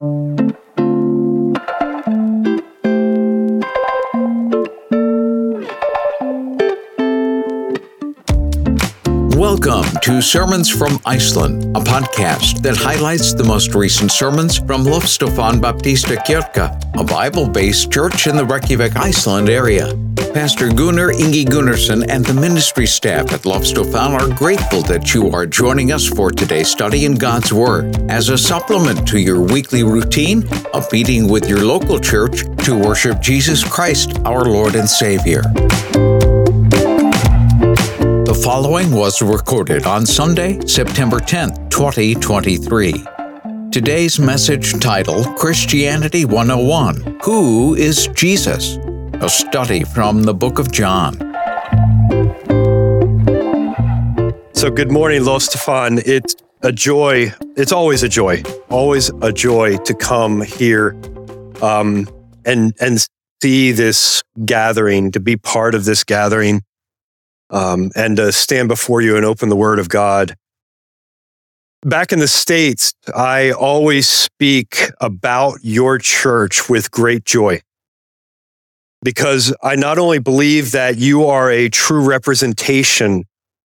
Welcome 0.00 0.22
to 10.02 10.22
Sermons 10.22 10.70
from 10.70 11.00
Iceland, 11.04 11.64
a 11.76 11.80
podcast 11.80 12.62
that 12.62 12.76
highlights 12.76 13.34
the 13.34 13.42
most 13.42 13.74
recent 13.74 14.12
sermons 14.12 14.58
from 14.58 14.84
Lofstofan 14.84 15.60
Baptista 15.60 16.14
Kirkja, 16.14 16.80
a 16.96 17.02
Bible 17.02 17.48
based 17.48 17.90
church 17.90 18.28
in 18.28 18.36
the 18.36 18.44
Reykjavik, 18.44 18.94
Iceland 18.94 19.48
area. 19.48 19.92
Pastor 20.32 20.68
Gunnar 20.68 21.12
Ingi 21.12 21.44
Gunnarsson 21.44 22.04
and 22.08 22.24
the 22.24 22.34
ministry 22.34 22.86
staff 22.86 23.32
at 23.32 23.42
Lofstofan 23.42 24.10
are 24.10 24.28
grateful 24.36 24.82
that 24.82 25.14
you 25.14 25.30
are 25.30 25.46
joining 25.46 25.90
us 25.90 26.06
for 26.06 26.30
today's 26.30 26.70
study 26.70 27.04
in 27.06 27.14
God's 27.14 27.52
Word 27.52 27.96
as 28.10 28.28
a 28.28 28.38
supplement 28.38 29.08
to 29.08 29.18
your 29.18 29.40
weekly 29.40 29.82
routine 29.82 30.48
of 30.74 30.90
meeting 30.92 31.28
with 31.28 31.48
your 31.48 31.64
local 31.64 31.98
church 31.98 32.42
to 32.64 32.78
worship 32.78 33.20
Jesus 33.20 33.64
Christ, 33.64 34.18
our 34.24 34.44
Lord 34.44 34.74
and 34.74 34.88
Savior. 34.88 35.42
The 38.24 38.40
following 38.44 38.92
was 38.92 39.22
recorded 39.22 39.86
on 39.86 40.06
Sunday, 40.06 40.60
September 40.66 41.18
10th, 41.18 41.70
2023. 41.70 43.04
Today's 43.70 44.18
message 44.18 44.78
title 44.80 45.24
Christianity 45.34 46.24
101 46.24 47.18
Who 47.24 47.74
is 47.74 48.08
Jesus? 48.08 48.78
A 49.20 49.28
study 49.28 49.82
from 49.82 50.22
the 50.22 50.32
book 50.32 50.60
of 50.60 50.70
John. 50.70 51.14
So, 54.52 54.70
good 54.70 54.92
morning, 54.92 55.22
Lofstofan. 55.22 56.00
It's 56.06 56.36
a 56.62 56.70
joy. 56.70 57.32
It's 57.56 57.72
always 57.72 58.04
a 58.04 58.08
joy, 58.08 58.44
always 58.70 59.10
a 59.20 59.32
joy 59.32 59.78
to 59.78 59.92
come 59.92 60.42
here 60.42 60.96
um, 61.60 62.08
and 62.44 62.72
and 62.80 63.04
see 63.42 63.72
this 63.72 64.22
gathering, 64.44 65.10
to 65.10 65.18
be 65.18 65.36
part 65.36 65.74
of 65.74 65.84
this 65.84 66.04
gathering 66.04 66.62
um, 67.50 67.90
and 67.96 68.18
to 68.18 68.30
stand 68.30 68.68
before 68.68 69.00
you 69.00 69.16
and 69.16 69.24
open 69.24 69.48
the 69.48 69.56
Word 69.56 69.80
of 69.80 69.88
God. 69.88 70.36
Back 71.82 72.12
in 72.12 72.20
the 72.20 72.28
States, 72.28 72.92
I 73.16 73.50
always 73.50 74.06
speak 74.06 74.92
about 75.00 75.58
your 75.62 75.98
church 75.98 76.68
with 76.68 76.92
great 76.92 77.24
joy 77.24 77.62
because 79.02 79.54
I 79.62 79.76
not 79.76 79.98
only 79.98 80.18
believe 80.18 80.72
that 80.72 80.98
you 80.98 81.26
are 81.26 81.50
a 81.50 81.68
true 81.68 82.04
representation 82.04 83.24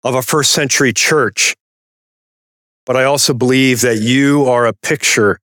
of 0.03 0.14
a 0.14 0.22
first 0.22 0.53
century 0.53 0.92
church, 0.92 1.55
but 2.86 2.97
I 2.97 3.05
also 3.05 3.33
believe 3.33 3.80
that 3.80 3.98
you 3.98 4.45
are 4.45 4.67
a 4.67 4.75
picture 4.75 5.39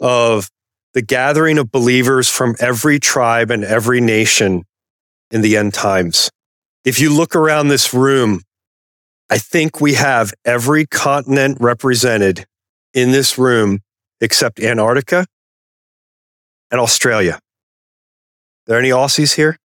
of 0.00 0.48
the 0.92 1.02
gathering 1.02 1.58
of 1.58 1.72
believers 1.72 2.28
from 2.28 2.54
every 2.60 3.00
tribe 3.00 3.50
and 3.50 3.64
every 3.64 4.00
nation 4.00 4.62
in 5.30 5.40
the 5.40 5.56
end 5.56 5.74
times. 5.74 6.30
If 6.84 7.00
you 7.00 7.12
look 7.12 7.34
around 7.34 7.68
this 7.68 7.92
room, 7.92 8.42
I 9.28 9.38
think 9.38 9.80
we 9.80 9.94
have 9.94 10.32
every 10.44 10.86
continent 10.86 11.58
represented 11.60 12.46
in 12.92 13.10
this 13.10 13.36
room 13.36 13.80
except 14.20 14.60
Antarctica 14.60 15.26
and 16.70 16.80
Australia. 16.80 17.40
There 18.66 18.78
any 18.78 18.90
Aussies 18.90 19.34
here? 19.34 19.58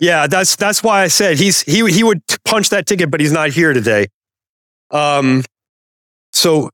Yeah, 0.00 0.26
that's 0.26 0.56
that's 0.56 0.82
why 0.82 1.02
I 1.02 1.08
said 1.08 1.38
he's 1.38 1.62
he 1.62 1.88
he 1.90 2.02
would 2.02 2.22
punch 2.44 2.70
that 2.70 2.86
ticket, 2.86 3.10
but 3.10 3.20
he's 3.20 3.32
not 3.32 3.50
here 3.50 3.72
today. 3.72 4.08
Um, 4.90 5.44
so 6.32 6.70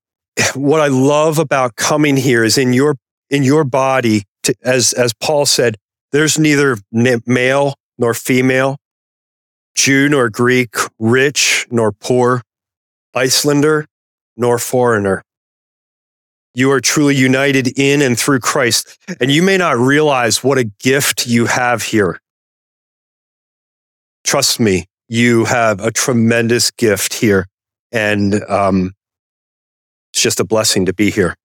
what 0.55 0.81
I 0.81 0.87
love 0.87 1.39
about 1.39 1.77
coming 1.77 2.17
here 2.17 2.43
is 2.43 2.57
in 2.57 2.73
your 2.73 2.97
in 3.29 3.43
your 3.43 3.65
body, 3.65 4.25
to, 4.45 4.55
as 4.63 4.95
as 4.95 5.13
Paul 5.13 5.45
said, 5.45 5.77
there's 6.13 6.39
neither 6.39 6.79
male 6.91 7.75
nor 7.99 8.15
female, 8.15 8.79
Jew 9.75 10.08
nor 10.08 10.31
Greek, 10.31 10.75
rich 10.98 11.67
nor 11.70 11.92
poor, 11.92 12.42
Icelander 13.14 13.87
nor 14.37 14.58
foreigner. 14.58 15.23
You 16.58 16.73
are 16.73 16.80
truly 16.80 17.14
united 17.14 17.79
in 17.79 18.02
and 18.02 18.19
through 18.19 18.41
Christ, 18.41 18.98
and 19.20 19.30
you 19.30 19.45
may 19.45 19.57
not 19.57 19.77
realize 19.77 20.42
what 20.42 20.58
a 20.58 20.64
gift 20.64 21.24
you 21.24 21.46
have 21.46 21.85
here. 21.85 22.20
Trust 24.24 24.58
me, 24.58 24.86
you 25.07 25.45
have 25.45 25.79
a 25.79 25.92
tremendous 25.92 26.73
gift 26.73 27.14
here, 27.14 27.46
and 27.92 28.42
um, 28.51 28.95
it's 30.13 30.20
just 30.20 30.41
a 30.41 30.45
blessing 30.45 30.85
to 30.86 30.92
be 30.92 31.13
here. 31.13 31.36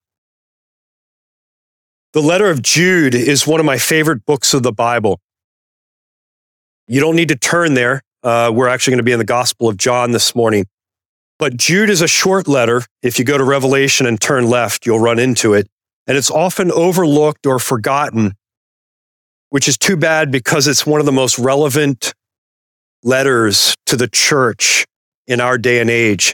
The 2.14 2.22
letter 2.22 2.50
of 2.50 2.64
Jude 2.64 3.14
is 3.14 3.46
one 3.46 3.60
of 3.60 3.68
my 3.68 3.78
favorite 3.78 4.26
books 4.26 4.52
of 4.56 4.64
the 4.64 4.74
Bible. 4.74 5.20
You 6.88 7.00
don't 7.00 7.16
need 7.16 7.30
to 7.30 7.36
turn 7.36 7.76
there. 7.76 8.02
Uh, 8.24 8.52
we're 8.52 8.68
actually 8.68 8.94
going 8.94 8.98
to 8.98 9.04
be 9.04 9.12
in 9.12 9.20
the 9.20 9.26
Gospel 9.26 9.70
of 9.70 9.78
John 9.78 10.10
this 10.10 10.34
morning. 10.34 10.66
But 11.40 11.58
Jude 11.58 11.90
is 11.90 12.02
a 12.02 12.08
short 12.08 12.48
letter. 12.48 12.84
If 13.02 13.20
you 13.20 13.26
go 13.26 13.38
to 13.38 13.44
Revelation 13.44 14.06
and 14.06 14.20
turn 14.20 14.50
left, 14.50 14.86
you'll 14.86 15.00
run 15.00 15.20
into 15.20 15.54
it. 15.54 15.68
And 16.08 16.18
it's 16.18 16.32
often 16.32 16.72
overlooked 16.72 17.46
or 17.46 17.60
forgotten, 17.60 18.34
which 19.50 19.68
is 19.68 19.78
too 19.78 19.98
bad 19.98 20.32
because 20.32 20.68
it's 20.68 20.86
one 20.86 21.00
of 21.00 21.06
the 21.06 21.12
most 21.12 21.40
relevant 21.40 22.14
letters 23.04 23.76
to 23.86 23.96
the 23.96 24.08
church 24.08 24.86
in 25.28 25.40
our 25.40 25.58
day 25.58 25.80
and 25.80 25.90
age. 25.90 26.34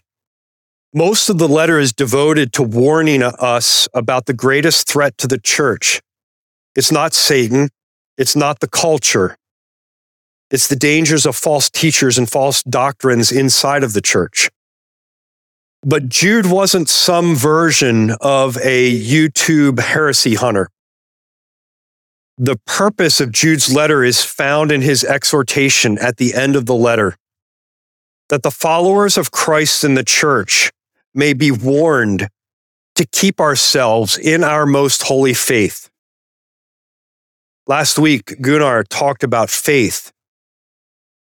Most 0.94 1.30
of 1.30 1.38
the 1.38 1.48
letter 1.48 1.78
is 1.78 1.94
devoted 1.94 2.52
to 2.54 2.64
warning 2.64 3.22
us 3.22 3.88
about 3.94 4.26
the 4.26 4.34
greatest 4.34 4.88
threat 4.88 5.18
to 5.20 5.28
the 5.28 5.38
church. 5.38 6.02
It's 6.76 6.92
not 6.92 7.14
Satan. 7.14 7.70
It's 8.18 8.36
not 8.36 8.60
the 8.60 8.68
culture. 8.68 9.38
It's 10.50 10.68
the 10.68 10.76
dangers 10.76 11.28
of 11.28 11.36
false 11.36 11.70
teachers 11.70 12.18
and 12.18 12.30
false 12.30 12.64
doctrines 12.64 13.32
inside 13.32 13.84
of 13.84 13.94
the 13.94 14.02
church. 14.02 14.50
But 15.82 16.10
Jude 16.10 16.46
wasn't 16.46 16.90
some 16.90 17.36
version 17.36 18.12
of 18.20 18.58
a 18.58 18.92
YouTube 18.92 19.80
heresy 19.80 20.36
hunter. 20.36 20.70
The 22.38 22.58
purpose 22.66 23.20
of 23.20 23.32
Jude's 23.32 23.74
letter 23.74 24.04
is 24.04 24.24
found 24.24 24.72
in 24.72 24.82
his 24.82 25.04
exhortation 25.04 25.98
at 25.98 26.18
the 26.18 26.34
end 26.34 26.56
of 26.56 26.66
the 26.66 26.76
letter 26.76 27.16
that 28.30 28.44
the 28.44 28.52
followers 28.52 29.18
of 29.18 29.32
Christ 29.32 29.84
in 29.84 29.96
the 29.96 30.04
church 30.04 30.72
may 31.14 31.34
be 31.34 31.52
warned 31.52 32.30
to 32.96 33.06
keep 33.06 33.40
ourselves 33.40 34.18
in 34.18 34.44
our 34.44 34.66
most 34.66 35.04
holy 35.04 35.34
faith. 35.34 35.90
Last 37.68 38.00
week, 38.00 38.42
Gunnar 38.42 38.84
talked 38.84 39.24
about 39.24 39.50
faith 39.50 40.12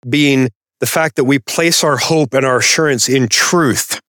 being 0.07 0.49
the 0.79 0.85
fact 0.85 1.15
that 1.15 1.23
we 1.23 1.39
place 1.39 1.83
our 1.83 1.97
hope 1.97 2.33
and 2.33 2.45
our 2.45 2.57
assurance 2.57 3.07
in 3.07 3.27
truth. 3.27 3.99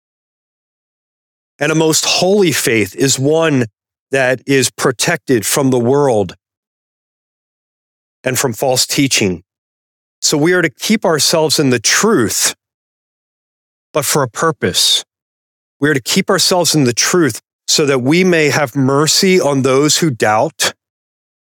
And 1.59 1.71
a 1.71 1.75
most 1.75 2.05
holy 2.05 2.53
faith 2.53 2.95
is 2.97 3.19
one 3.19 3.67
that 4.11 4.43
is 4.47 4.71
protected 4.71 5.47
from 5.47 5.71
the 5.71 5.79
world 5.79 6.35
and 8.25 8.39
from 8.39 8.53
false 8.53 8.87
teaching. 8.87 9.43
So 10.21 10.37
we 10.39 10.53
are 10.53 10.63
to 10.63 10.71
keep 10.71 11.05
ourselves 11.05 11.59
in 11.59 11.71
the 11.71 11.79
truth, 11.79 12.55
but 13.93 14.05
for 14.05 14.23
a 14.23 14.29
purpose. 14.29 15.05
We 15.81 15.91
are 15.91 15.95
to 15.95 16.03
keep 16.03 16.31
ourselves 16.31 16.75
in 16.75 16.85
the 16.85 16.95
truth 16.95 17.41
so 17.67 17.87
that 17.87 18.01
we 18.01 18.25
may 18.25 18.51
have 18.51 18.75
mercy 18.75 19.41
on 19.41 19.63
those 19.63 19.99
who 19.99 20.11
doubt 20.11 20.75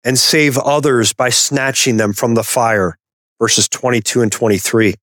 and 0.05 0.19
save 0.19 0.57
others 0.59 1.13
by 1.13 1.29
snatching 1.29 1.97
them 1.97 2.13
from 2.13 2.35
the 2.35 2.45
fire 2.45 2.97
verses 3.39 3.69
22 3.69 4.23
and 4.23 4.33
23. 4.33 4.95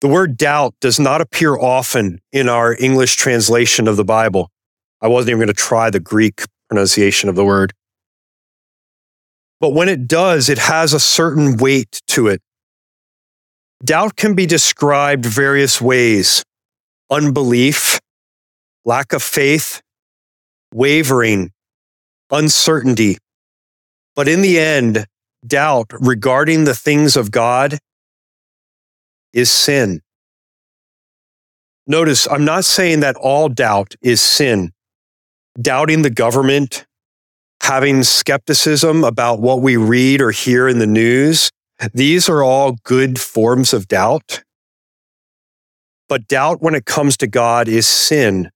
The 0.00 0.08
word 0.08 0.36
doubt 0.36 0.74
does 0.80 1.00
not 1.00 1.20
appear 1.20 1.56
often 1.56 2.20
in 2.32 2.48
our 2.48 2.76
English 2.78 3.16
translation 3.16 3.88
of 3.88 3.96
the 3.96 4.04
Bible. 4.04 4.50
I 5.00 5.08
wasn't 5.08 5.30
even 5.30 5.38
going 5.40 5.48
to 5.48 5.54
try 5.54 5.90
the 5.90 6.00
Greek 6.00 6.42
pronunciation 6.68 7.28
of 7.28 7.34
the 7.34 7.44
word. 7.44 7.72
But 9.60 9.70
when 9.70 9.88
it 9.88 10.06
does, 10.06 10.48
it 10.48 10.58
has 10.58 10.92
a 10.92 11.00
certain 11.00 11.56
weight 11.56 12.00
to 12.08 12.28
it. 12.28 12.40
Doubt 13.84 14.16
can 14.16 14.34
be 14.34 14.46
described 14.46 15.24
various 15.24 15.80
ways 15.80 16.44
unbelief, 17.10 17.98
lack 18.84 19.12
of 19.12 19.22
faith, 19.22 19.80
wavering, 20.72 21.50
uncertainty. 22.30 23.16
But 24.14 24.28
in 24.28 24.42
the 24.42 24.58
end, 24.58 25.06
doubt 25.46 25.86
regarding 25.92 26.64
the 26.64 26.74
things 26.74 27.16
of 27.16 27.30
God 27.30 27.78
is 29.32 29.50
sin. 29.50 30.00
Notice, 31.86 32.28
I'm 32.30 32.44
not 32.44 32.64
saying 32.64 33.00
that 33.00 33.16
all 33.16 33.48
doubt 33.48 33.94
is 34.02 34.20
sin. 34.20 34.72
Doubting 35.60 36.02
the 36.02 36.10
government, 36.10 36.86
having 37.62 38.02
skepticism 38.02 39.04
about 39.04 39.40
what 39.40 39.60
we 39.62 39.76
read 39.76 40.20
or 40.20 40.30
hear 40.30 40.68
in 40.68 40.78
the 40.78 40.86
news, 40.86 41.50
these 41.94 42.28
are 42.28 42.42
all 42.42 42.76
good 42.84 43.20
forms 43.20 43.72
of 43.74 43.88
doubt. 43.88 44.42
But 46.08 46.28
doubt 46.28 46.62
when 46.62 46.74
it 46.74 46.86
comes 46.86 47.16
to 47.18 47.26
God 47.26 47.68
is 47.68 47.86
sin 47.86 48.48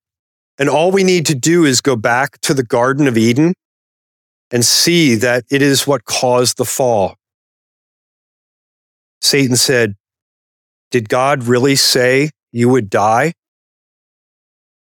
And 0.59 0.69
all 0.69 0.93
we 0.93 1.05
need 1.05 1.27
to 1.27 1.35
do 1.35 1.65
is 1.65 1.81
go 1.81 1.97
back 1.97 2.41
to 2.43 2.55
the 2.55 2.63
Garden 2.65 3.07
of 3.09 3.19
Eden 3.19 3.55
and 4.51 4.65
see 4.65 5.17
that 5.17 5.45
it 5.51 5.63
is 5.63 5.87
what 5.87 6.05
caused 6.05 6.59
the 6.59 6.65
fall. 6.65 7.17
Satan 9.21 9.57
said, 9.57 9.97
Did 10.93 11.09
God 11.09 11.45
really 11.45 11.75
say 11.75 12.31
you 12.53 12.69
would 12.69 12.91
die? 12.91 13.33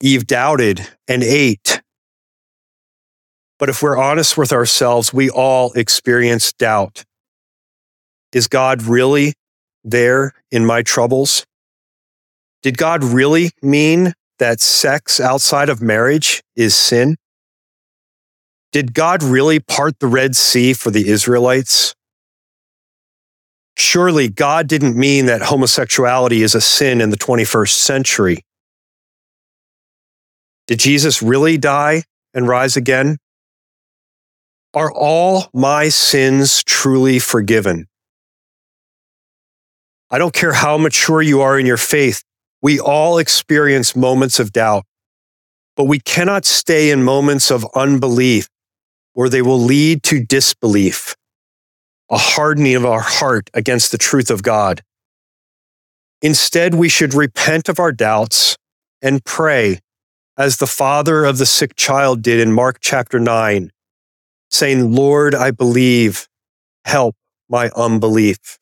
Eve 0.02 0.26
doubted 0.26 0.88
and 1.06 1.22
ate. 1.22 1.80
But 3.60 3.68
if 3.68 3.80
we're 3.80 3.96
honest 3.96 4.36
with 4.36 4.52
ourselves, 4.52 5.14
we 5.14 5.30
all 5.30 5.72
experience 5.74 6.52
doubt. 6.52 7.04
Is 8.32 8.48
God 8.48 8.82
really 8.82 9.34
there 9.84 10.34
in 10.50 10.66
my 10.66 10.82
troubles? 10.82 11.46
Did 12.64 12.76
God 12.76 13.04
really 13.04 13.52
mean 13.62 14.14
that 14.40 14.60
sex 14.60 15.20
outside 15.20 15.68
of 15.68 15.80
marriage 15.80 16.42
is 16.56 16.74
sin? 16.74 17.14
Did 18.72 18.94
God 18.94 19.22
really 19.22 19.60
part 19.60 20.00
the 20.00 20.08
Red 20.08 20.34
Sea 20.34 20.72
for 20.72 20.90
the 20.90 21.08
Israelites? 21.08 21.94
Surely 23.76 24.28
God 24.28 24.66
didn't 24.68 24.96
mean 24.96 25.26
that 25.26 25.42
homosexuality 25.42 26.42
is 26.42 26.54
a 26.54 26.60
sin 26.60 27.00
in 27.00 27.10
the 27.10 27.16
21st 27.16 27.72
century. 27.72 28.44
Did 30.66 30.78
Jesus 30.78 31.22
really 31.22 31.58
die 31.58 32.04
and 32.32 32.48
rise 32.48 32.76
again? 32.76 33.18
Are 34.72 34.92
all 34.92 35.48
my 35.52 35.88
sins 35.88 36.62
truly 36.64 37.18
forgiven? 37.18 37.86
I 40.10 40.18
don't 40.18 40.34
care 40.34 40.52
how 40.52 40.78
mature 40.78 41.22
you 41.22 41.40
are 41.40 41.58
in 41.58 41.66
your 41.66 41.76
faith, 41.76 42.22
we 42.62 42.80
all 42.80 43.18
experience 43.18 43.94
moments 43.94 44.38
of 44.38 44.52
doubt, 44.52 44.84
but 45.76 45.84
we 45.84 45.98
cannot 45.98 46.44
stay 46.44 46.90
in 46.90 47.02
moments 47.02 47.50
of 47.50 47.66
unbelief 47.74 48.48
or 49.14 49.28
they 49.28 49.42
will 49.42 49.58
lead 49.60 50.02
to 50.04 50.24
disbelief, 50.24 51.14
a 52.10 52.18
hardening 52.18 52.74
of 52.74 52.84
our 52.84 53.00
heart 53.00 53.50
against 53.54 53.92
the 53.92 53.98
truth 53.98 54.30
of 54.30 54.42
God. 54.42 54.82
Instead, 56.22 56.74
we 56.74 56.88
should 56.88 57.14
repent 57.14 57.68
of 57.68 57.78
our 57.78 57.92
doubts 57.92 58.56
and 59.02 59.24
pray 59.24 59.80
as 60.36 60.56
the 60.56 60.66
father 60.66 61.24
of 61.24 61.38
the 61.38 61.46
sick 61.46 61.76
child 61.76 62.22
did 62.22 62.40
in 62.40 62.52
Mark 62.52 62.78
chapter 62.80 63.20
9, 63.20 63.70
saying, 64.50 64.92
Lord, 64.92 65.34
I 65.34 65.50
believe, 65.50 66.28
help 66.84 67.14
my 67.48 67.70
unbelief. 67.76 68.58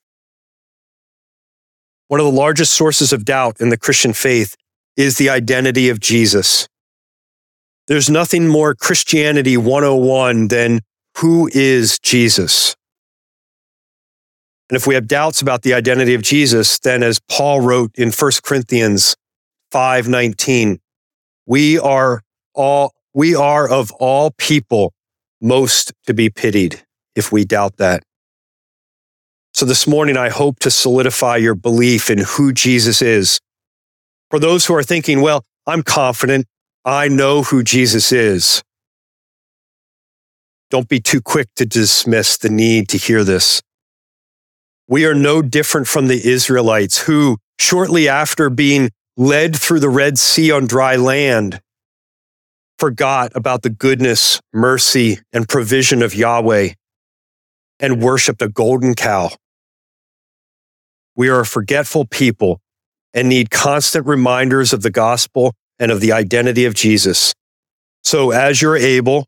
One 2.08 2.20
of 2.20 2.26
the 2.26 2.32
largest 2.32 2.72
sources 2.72 3.12
of 3.12 3.24
doubt 3.24 3.60
in 3.60 3.70
the 3.70 3.78
Christian 3.78 4.12
faith 4.12 4.56
is 4.96 5.16
the 5.16 5.30
identity 5.30 5.88
of 5.88 5.98
Jesus. 5.98 6.68
There's 7.86 8.10
nothing 8.10 8.48
more 8.48 8.74
Christianity 8.74 9.56
101 9.56 10.48
than 10.48 10.80
who 11.18 11.48
is 11.52 11.98
Jesus? 11.98 12.76
And 14.72 14.78
if 14.78 14.86
we 14.86 14.94
have 14.94 15.06
doubts 15.06 15.42
about 15.42 15.60
the 15.60 15.74
identity 15.74 16.14
of 16.14 16.22
Jesus, 16.22 16.78
then 16.78 17.02
as 17.02 17.20
Paul 17.30 17.60
wrote 17.60 17.90
in 17.94 18.10
1 18.10 18.42
Corinthians 18.42 19.14
5:19, 19.70 20.78
we 21.44 21.78
are 21.78 22.22
all 22.54 22.94
we 23.12 23.34
are 23.34 23.69
of 23.69 23.92
all 23.92 24.30
people 24.30 24.94
most 25.42 25.92
to 26.06 26.14
be 26.14 26.30
pitied 26.30 26.86
if 27.14 27.30
we 27.30 27.44
doubt 27.44 27.76
that. 27.76 28.02
So 29.52 29.66
this 29.66 29.86
morning 29.86 30.16
I 30.16 30.30
hope 30.30 30.58
to 30.60 30.70
solidify 30.70 31.36
your 31.36 31.54
belief 31.54 32.08
in 32.08 32.20
who 32.20 32.50
Jesus 32.50 33.02
is. 33.02 33.40
For 34.30 34.38
those 34.38 34.64
who 34.64 34.74
are 34.74 34.82
thinking, 34.82 35.20
well, 35.20 35.44
I'm 35.66 35.82
confident 35.82 36.46
I 36.82 37.08
know 37.08 37.42
who 37.42 37.62
Jesus 37.62 38.10
is. 38.10 38.62
Don't 40.70 40.88
be 40.88 40.98
too 40.98 41.20
quick 41.20 41.48
to 41.56 41.66
dismiss 41.66 42.38
the 42.38 42.48
need 42.48 42.88
to 42.88 42.96
hear 42.96 43.22
this. 43.22 43.60
We 44.88 45.06
are 45.06 45.14
no 45.14 45.43
different 45.43 45.87
from 45.87 46.08
the 46.08 46.29
Israelites 46.29 47.02
who, 47.02 47.38
shortly 47.58 48.08
after 48.08 48.50
being 48.50 48.90
led 49.17 49.56
through 49.56 49.81
the 49.81 49.88
Red 49.88 50.19
Sea 50.19 50.50
on 50.50 50.67
dry 50.67 50.96
land, 50.96 51.61
forgot 52.79 53.32
about 53.34 53.62
the 53.62 53.70
goodness, 53.70 54.40
mercy, 54.52 55.19
and 55.32 55.49
provision 55.49 56.02
of 56.02 56.14
Yahweh 56.14 56.70
and 57.79 58.02
worshiped 58.02 58.43
a 58.43 58.49
golden 58.49 58.94
cow. 58.94 59.31
We 61.14 61.29
are 61.29 61.40
a 61.40 61.46
forgetful 61.46 62.06
people 62.06 62.61
and 63.14 63.29
need 63.29 63.50
constant 63.50 64.06
reminders 64.06 64.73
of 64.73 64.82
the 64.82 64.90
gospel 64.90 65.55
and 65.79 65.93
of 65.93 66.00
the 66.00 66.12
identity 66.12 66.64
of 66.64 66.75
Jesus. 66.75 67.34
So 68.02 68.31
as 68.31 68.62
you're 68.62 68.76
able, 68.76 69.26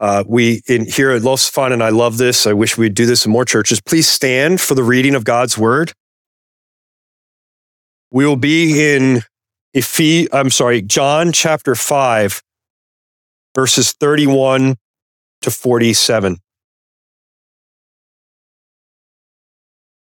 uh, 0.00 0.24
we 0.26 0.62
in 0.66 0.86
here 0.86 1.10
at 1.10 1.22
Los 1.22 1.48
Fun, 1.48 1.72
and 1.72 1.82
I 1.82 1.90
love 1.90 2.16
this. 2.16 2.46
I 2.46 2.54
wish 2.54 2.78
we'd 2.78 2.94
do 2.94 3.06
this 3.06 3.26
in 3.26 3.32
more 3.32 3.44
churches. 3.44 3.80
Please 3.80 4.08
stand 4.08 4.60
for 4.60 4.74
the 4.74 4.82
reading 4.82 5.14
of 5.14 5.24
God's 5.24 5.58
word. 5.58 5.92
We 8.10 8.26
will 8.26 8.36
be 8.36 8.94
in 8.94 9.22
Ephes- 9.74 10.28
I'm 10.32 10.50
sorry, 10.50 10.82
John 10.82 11.32
chapter 11.32 11.74
5, 11.74 12.42
verses 13.54 13.92
31 13.92 14.76
to 15.42 15.50
47. 15.50 16.38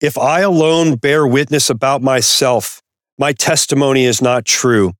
If 0.01 0.17
I 0.17 0.41
alone 0.41 0.97
bear 0.97 1.27
witness 1.27 1.69
about 1.69 2.01
myself, 2.01 2.81
my 3.19 3.33
testimony 3.33 4.05
is 4.07 4.23
not 4.23 4.47
true. 4.47 4.93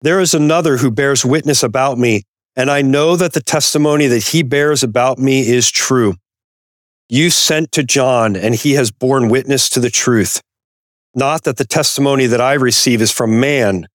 There 0.00 0.20
is 0.20 0.34
another 0.34 0.78
who 0.78 0.90
bears 0.90 1.24
witness 1.24 1.62
about 1.62 1.96
me, 1.96 2.24
and 2.56 2.70
I 2.70 2.80
know 2.80 3.16
that 3.16 3.34
the 3.34 3.42
testimony 3.42 4.06
that 4.06 4.28
he 4.28 4.42
bears 4.42 4.82
about 4.82 5.18
me 5.18 5.46
is 5.48 5.70
true. 5.70 6.14
You 7.08 7.30
sent 7.30 7.70
to 7.72 7.84
John, 7.84 8.34
and 8.34 8.54
he 8.54 8.72
has 8.72 8.90
borne 8.90 9.28
witness 9.28 9.68
to 9.70 9.80
the 9.80 9.90
truth. 9.90 10.40
Not 11.14 11.44
that 11.44 11.58
the 11.58 11.66
testimony 11.66 12.26
that 12.26 12.40
I 12.40 12.54
receive 12.54 13.00
is 13.00 13.12
from 13.12 13.38
man, 13.38 13.86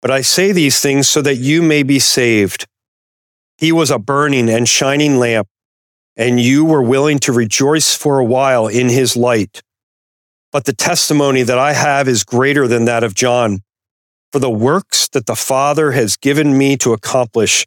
but 0.00 0.10
I 0.10 0.20
say 0.20 0.52
these 0.52 0.80
things 0.80 1.08
so 1.08 1.22
that 1.22 1.36
you 1.36 1.62
may 1.62 1.82
be 1.82 1.98
saved. 1.98 2.66
He 3.58 3.72
was 3.72 3.90
a 3.90 3.98
burning 3.98 4.48
and 4.50 4.68
shining 4.68 5.18
lamp, 5.18 5.48
and 6.16 6.38
you 6.38 6.64
were 6.64 6.82
willing 6.82 7.18
to 7.20 7.32
rejoice 7.32 7.96
for 7.96 8.18
a 8.18 8.24
while 8.24 8.66
in 8.66 8.88
his 8.88 9.16
light. 9.16 9.62
But 10.52 10.66
the 10.66 10.74
testimony 10.74 11.42
that 11.42 11.58
I 11.58 11.72
have 11.72 12.06
is 12.06 12.22
greater 12.22 12.68
than 12.68 12.84
that 12.84 13.02
of 13.02 13.14
John. 13.14 13.60
For 14.30 14.38
the 14.38 14.50
works 14.50 15.08
that 15.08 15.26
the 15.26 15.36
Father 15.36 15.92
has 15.92 16.16
given 16.16 16.56
me 16.56 16.76
to 16.78 16.92
accomplish, 16.92 17.66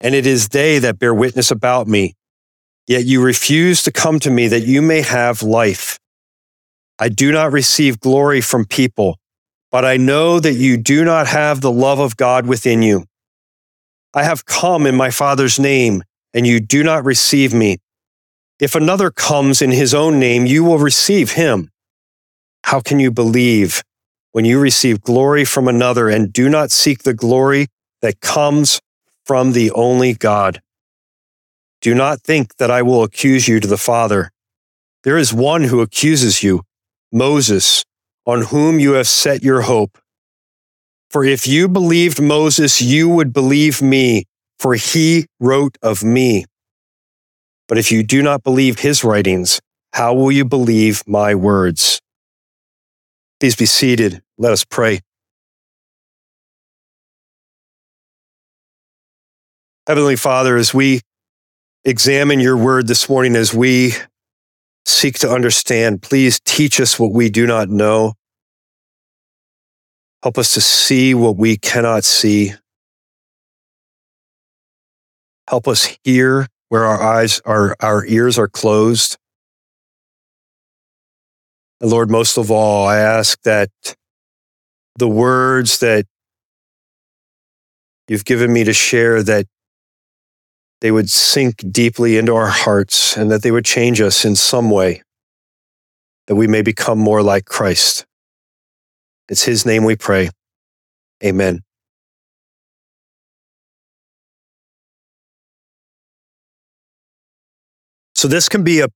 and 0.00 0.14
it 0.14 0.26
is 0.26 0.48
they 0.48 0.78
that 0.78 0.98
bear 0.98 1.14
witness 1.14 1.50
about 1.50 1.86
me. 1.86 2.14
Yet 2.86 3.04
you 3.04 3.22
refuse 3.22 3.82
to 3.84 3.92
come 3.92 4.18
to 4.20 4.30
me 4.30 4.48
that 4.48 4.66
you 4.66 4.82
may 4.82 5.02
have 5.02 5.42
life. 5.42 5.98
I 6.98 7.08
do 7.08 7.32
not 7.32 7.52
receive 7.52 8.00
glory 8.00 8.40
from 8.40 8.64
people, 8.64 9.18
but 9.70 9.84
I 9.84 9.96
know 9.96 10.40
that 10.40 10.54
you 10.54 10.76
do 10.76 11.04
not 11.04 11.26
have 11.26 11.60
the 11.60 11.70
love 11.70 11.98
of 11.98 12.16
God 12.16 12.46
within 12.46 12.82
you. 12.82 13.04
I 14.12 14.24
have 14.24 14.44
come 14.44 14.86
in 14.86 14.96
my 14.96 15.10
Father's 15.10 15.60
name, 15.60 16.02
and 16.34 16.46
you 16.46 16.58
do 16.58 16.82
not 16.82 17.04
receive 17.04 17.54
me. 17.54 17.78
If 18.58 18.74
another 18.74 19.10
comes 19.10 19.62
in 19.62 19.70
his 19.70 19.94
own 19.94 20.18
name, 20.18 20.46
you 20.46 20.64
will 20.64 20.78
receive 20.78 21.32
him. 21.32 21.70
How 22.64 22.80
can 22.80 22.98
you 22.98 23.10
believe 23.10 23.82
when 24.32 24.44
you 24.44 24.60
receive 24.60 25.00
glory 25.00 25.44
from 25.44 25.68
another 25.68 26.08
and 26.08 26.32
do 26.32 26.48
not 26.48 26.70
seek 26.70 27.02
the 27.02 27.14
glory 27.14 27.68
that 28.02 28.20
comes 28.20 28.80
from 29.30 29.52
the 29.52 29.70
only 29.70 30.12
God. 30.12 30.60
Do 31.80 31.94
not 31.94 32.20
think 32.20 32.56
that 32.56 32.68
I 32.68 32.82
will 32.82 33.04
accuse 33.04 33.46
you 33.46 33.60
to 33.60 33.68
the 33.68 33.78
Father. 33.78 34.32
There 35.04 35.16
is 35.16 35.32
one 35.32 35.62
who 35.62 35.82
accuses 35.82 36.42
you, 36.42 36.62
Moses, 37.12 37.84
on 38.26 38.42
whom 38.46 38.80
you 38.80 38.94
have 38.94 39.06
set 39.06 39.44
your 39.44 39.60
hope. 39.60 39.98
For 41.10 41.24
if 41.24 41.46
you 41.46 41.68
believed 41.68 42.20
Moses, 42.20 42.82
you 42.82 43.08
would 43.08 43.32
believe 43.32 43.80
me, 43.80 44.24
for 44.58 44.74
he 44.74 45.26
wrote 45.38 45.78
of 45.80 46.02
me. 46.02 46.44
But 47.68 47.78
if 47.78 47.92
you 47.92 48.02
do 48.02 48.22
not 48.22 48.42
believe 48.42 48.80
his 48.80 49.04
writings, 49.04 49.60
how 49.92 50.12
will 50.12 50.32
you 50.32 50.44
believe 50.44 51.04
my 51.06 51.36
words? 51.36 52.00
Please 53.38 53.54
be 53.54 53.66
seated. 53.66 54.22
Let 54.38 54.50
us 54.50 54.64
pray. 54.64 55.02
Heavenly 59.90 60.14
Father, 60.14 60.56
as 60.56 60.72
we 60.72 61.00
examine 61.84 62.38
your 62.38 62.56
word 62.56 62.86
this 62.86 63.08
morning, 63.08 63.34
as 63.34 63.52
we 63.52 63.94
seek 64.86 65.18
to 65.18 65.28
understand, 65.28 66.00
please 66.00 66.38
teach 66.44 66.80
us 66.80 66.96
what 66.96 67.10
we 67.10 67.28
do 67.28 67.44
not 67.44 67.68
know. 67.68 68.14
Help 70.22 70.38
us 70.38 70.54
to 70.54 70.60
see 70.60 71.12
what 71.12 71.36
we 71.36 71.56
cannot 71.56 72.04
see. 72.04 72.52
Help 75.48 75.66
us 75.66 75.98
hear 76.04 76.46
where 76.68 76.84
our 76.84 77.02
eyes, 77.02 77.40
our, 77.44 77.74
our 77.80 78.06
ears 78.06 78.38
are 78.38 78.46
closed. 78.46 79.18
And 81.80 81.90
Lord, 81.90 82.12
most 82.12 82.38
of 82.38 82.48
all, 82.48 82.86
I 82.86 82.98
ask 82.98 83.42
that 83.42 83.70
the 84.94 85.08
words 85.08 85.80
that 85.80 86.06
you've 88.06 88.24
given 88.24 88.52
me 88.52 88.62
to 88.62 88.72
share, 88.72 89.24
that 89.24 89.46
they 90.80 90.90
would 90.90 91.10
sink 91.10 91.56
deeply 91.70 92.16
into 92.16 92.34
our 92.34 92.48
hearts 92.48 93.16
and 93.16 93.30
that 93.30 93.42
they 93.42 93.50
would 93.50 93.64
change 93.64 94.00
us 94.00 94.24
in 94.24 94.34
some 94.34 94.70
way, 94.70 95.02
that 96.26 96.36
we 96.36 96.46
may 96.46 96.62
become 96.62 96.98
more 96.98 97.22
like 97.22 97.44
Christ. 97.44 98.06
It's 99.28 99.44
His 99.44 99.66
name 99.66 99.84
we 99.84 99.96
pray. 99.96 100.30
Amen. 101.24 101.62
So, 108.14 108.28
this 108.28 108.48
can 108.48 108.64
be 108.64 108.80
a 108.80 108.88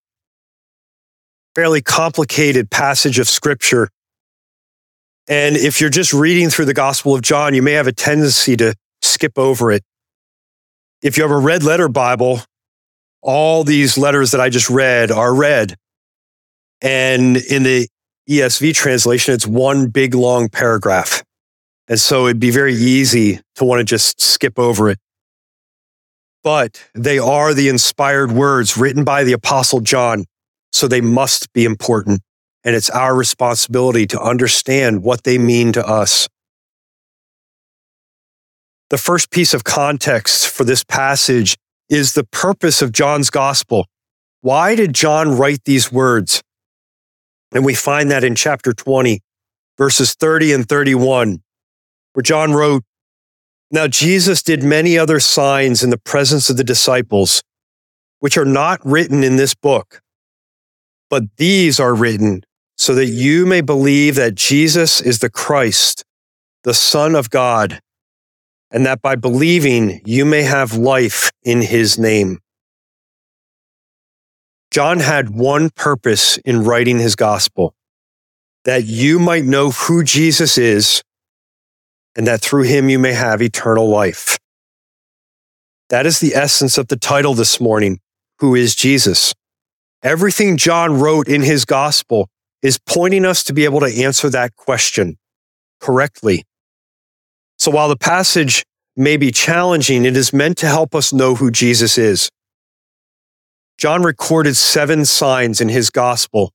fairly 1.54 1.82
complicated 1.82 2.70
passage 2.70 3.18
of 3.18 3.28
Scripture. 3.28 3.88
And 5.28 5.56
if 5.56 5.80
you're 5.80 5.88
just 5.88 6.12
reading 6.12 6.50
through 6.50 6.66
the 6.66 6.74
Gospel 6.74 7.14
of 7.14 7.22
John, 7.22 7.54
you 7.54 7.62
may 7.62 7.72
have 7.72 7.86
a 7.86 7.92
tendency 7.92 8.56
to 8.56 8.74
skip 9.00 9.38
over 9.38 9.70
it 9.72 9.82
if 11.04 11.18
you 11.18 11.23
have 11.23 11.30
a 11.30 11.38
red 11.38 11.62
letter 11.62 11.88
Bible, 11.88 12.40
all 13.23 13.62
these 13.62 13.96
letters 13.99 14.32
that 14.32 14.40
I 14.40 14.49
just 14.49 14.70
read 14.70 15.12
are 15.12 15.34
red. 15.34 15.76
And 16.80 17.37
in 17.37 17.62
the 17.62 17.88
ESV 18.28 18.75
translation, 18.75 19.34
it's 19.34 19.46
one 19.46 19.88
big 19.88 20.14
long 20.14 20.49
paragraph. 20.49 21.23
And 21.88 22.00
so 22.00 22.25
it'd 22.26 22.40
be 22.40 22.50
very 22.50 22.75
easy 22.75 23.40
to 23.56 23.64
want 23.64 23.80
to 23.80 23.84
just 23.84 24.18
skip 24.18 24.58
over 24.58 24.88
it. 24.88 24.99
But 26.42 26.82
they 26.94 27.18
are 27.18 27.52
the 27.52 27.68
inspired 27.68 28.32
words 28.32 28.76
written 28.78 29.04
by 29.04 29.25
the 29.25 29.32
Apostle 29.34 29.80
John. 29.80 30.25
So 30.73 30.88
they 30.88 31.02
must 31.02 31.52
be 31.52 31.66
important. 31.66 32.23
And 32.64 32.75
it's 32.75 32.88
our 32.88 33.14
responsibility 33.14 34.06
to 34.06 34.20
understand 34.20 35.02
what 35.02 35.25
they 35.25 35.37
mean 35.37 35.73
to 35.73 35.87
us. 35.87 36.28
The 38.90 38.98
first 38.98 39.30
piece 39.30 39.54
of 39.54 39.64
context 39.64 40.48
for 40.48 40.64
this 40.64 40.84
passage 40.84 41.56
is 41.88 42.12
the 42.12 42.24
purpose 42.24 42.82
of 42.82 42.92
John's 42.92 43.30
gospel. 43.30 43.86
Why 44.42 44.74
did 44.74 44.94
John 44.94 45.36
write 45.38 45.64
these 45.64 45.90
words? 45.90 46.42
And 47.52 47.64
we 47.64 47.74
find 47.74 48.10
that 48.10 48.24
in 48.24 48.34
chapter 48.34 48.72
20, 48.72 49.20
verses 49.78 50.14
30 50.14 50.52
and 50.52 50.68
31, 50.68 51.42
where 52.12 52.22
John 52.22 52.52
wrote, 52.52 52.84
Now 53.70 53.86
Jesus 53.86 54.42
did 54.42 54.62
many 54.62 54.98
other 54.98 55.18
signs 55.18 55.82
in 55.82 55.90
the 55.90 55.98
presence 55.98 56.50
of 56.50 56.56
the 56.56 56.64
disciples, 56.64 57.42
which 58.20 58.36
are 58.36 58.44
not 58.44 58.84
written 58.84 59.24
in 59.24 59.36
this 59.36 59.54
book, 59.54 60.00
but 61.08 61.22
these 61.38 61.80
are 61.80 61.94
written 61.94 62.42
so 62.76 62.94
that 62.94 63.06
you 63.06 63.46
may 63.46 63.60
believe 63.60 64.16
that 64.16 64.34
Jesus 64.34 65.00
is 65.00 65.20
the 65.20 65.30
Christ, 65.30 66.04
the 66.64 66.74
Son 66.74 67.14
of 67.14 67.30
God 67.30 67.80
and 68.74 68.84
that 68.84 69.00
by 69.00 69.14
believing 69.14 70.02
you 70.04 70.24
may 70.24 70.42
have 70.42 70.76
life 70.76 71.30
in 71.44 71.62
his 71.62 71.96
name. 71.96 72.40
John 74.72 74.98
had 74.98 75.30
one 75.30 75.70
purpose 75.70 76.38
in 76.38 76.64
writing 76.64 76.98
his 76.98 77.14
gospel 77.14 77.72
that 78.64 78.84
you 78.84 79.20
might 79.20 79.44
know 79.44 79.70
who 79.70 80.02
Jesus 80.02 80.58
is 80.58 81.04
and 82.16 82.26
that 82.26 82.40
through 82.40 82.64
him 82.64 82.88
you 82.88 82.98
may 82.98 83.12
have 83.12 83.40
eternal 83.40 83.88
life. 83.88 84.38
That 85.88 86.04
is 86.04 86.18
the 86.18 86.34
essence 86.34 86.76
of 86.76 86.88
the 86.88 86.96
title 86.96 87.34
this 87.34 87.60
morning 87.60 88.00
Who 88.40 88.56
is 88.56 88.74
Jesus? 88.74 89.34
Everything 90.02 90.56
John 90.56 90.98
wrote 90.98 91.28
in 91.28 91.42
his 91.42 91.64
gospel 91.64 92.28
is 92.60 92.80
pointing 92.84 93.24
us 93.24 93.44
to 93.44 93.52
be 93.52 93.64
able 93.64 93.80
to 93.80 93.86
answer 93.86 94.28
that 94.30 94.56
question 94.56 95.16
correctly. 95.80 96.44
So 97.64 97.71
while 97.71 97.88
the 97.88 97.97
passage 97.97 98.62
may 98.94 99.16
be 99.16 99.30
challenging, 99.30 100.04
it 100.04 100.18
is 100.18 100.35
meant 100.35 100.59
to 100.59 100.66
help 100.66 100.94
us 100.94 101.14
know 101.14 101.35
who 101.35 101.50
Jesus 101.50 101.97
is. 101.97 102.28
John 103.78 104.02
recorded 104.02 104.54
seven 104.54 105.06
signs 105.06 105.62
in 105.62 105.71
his 105.71 105.88
gospel 105.88 106.52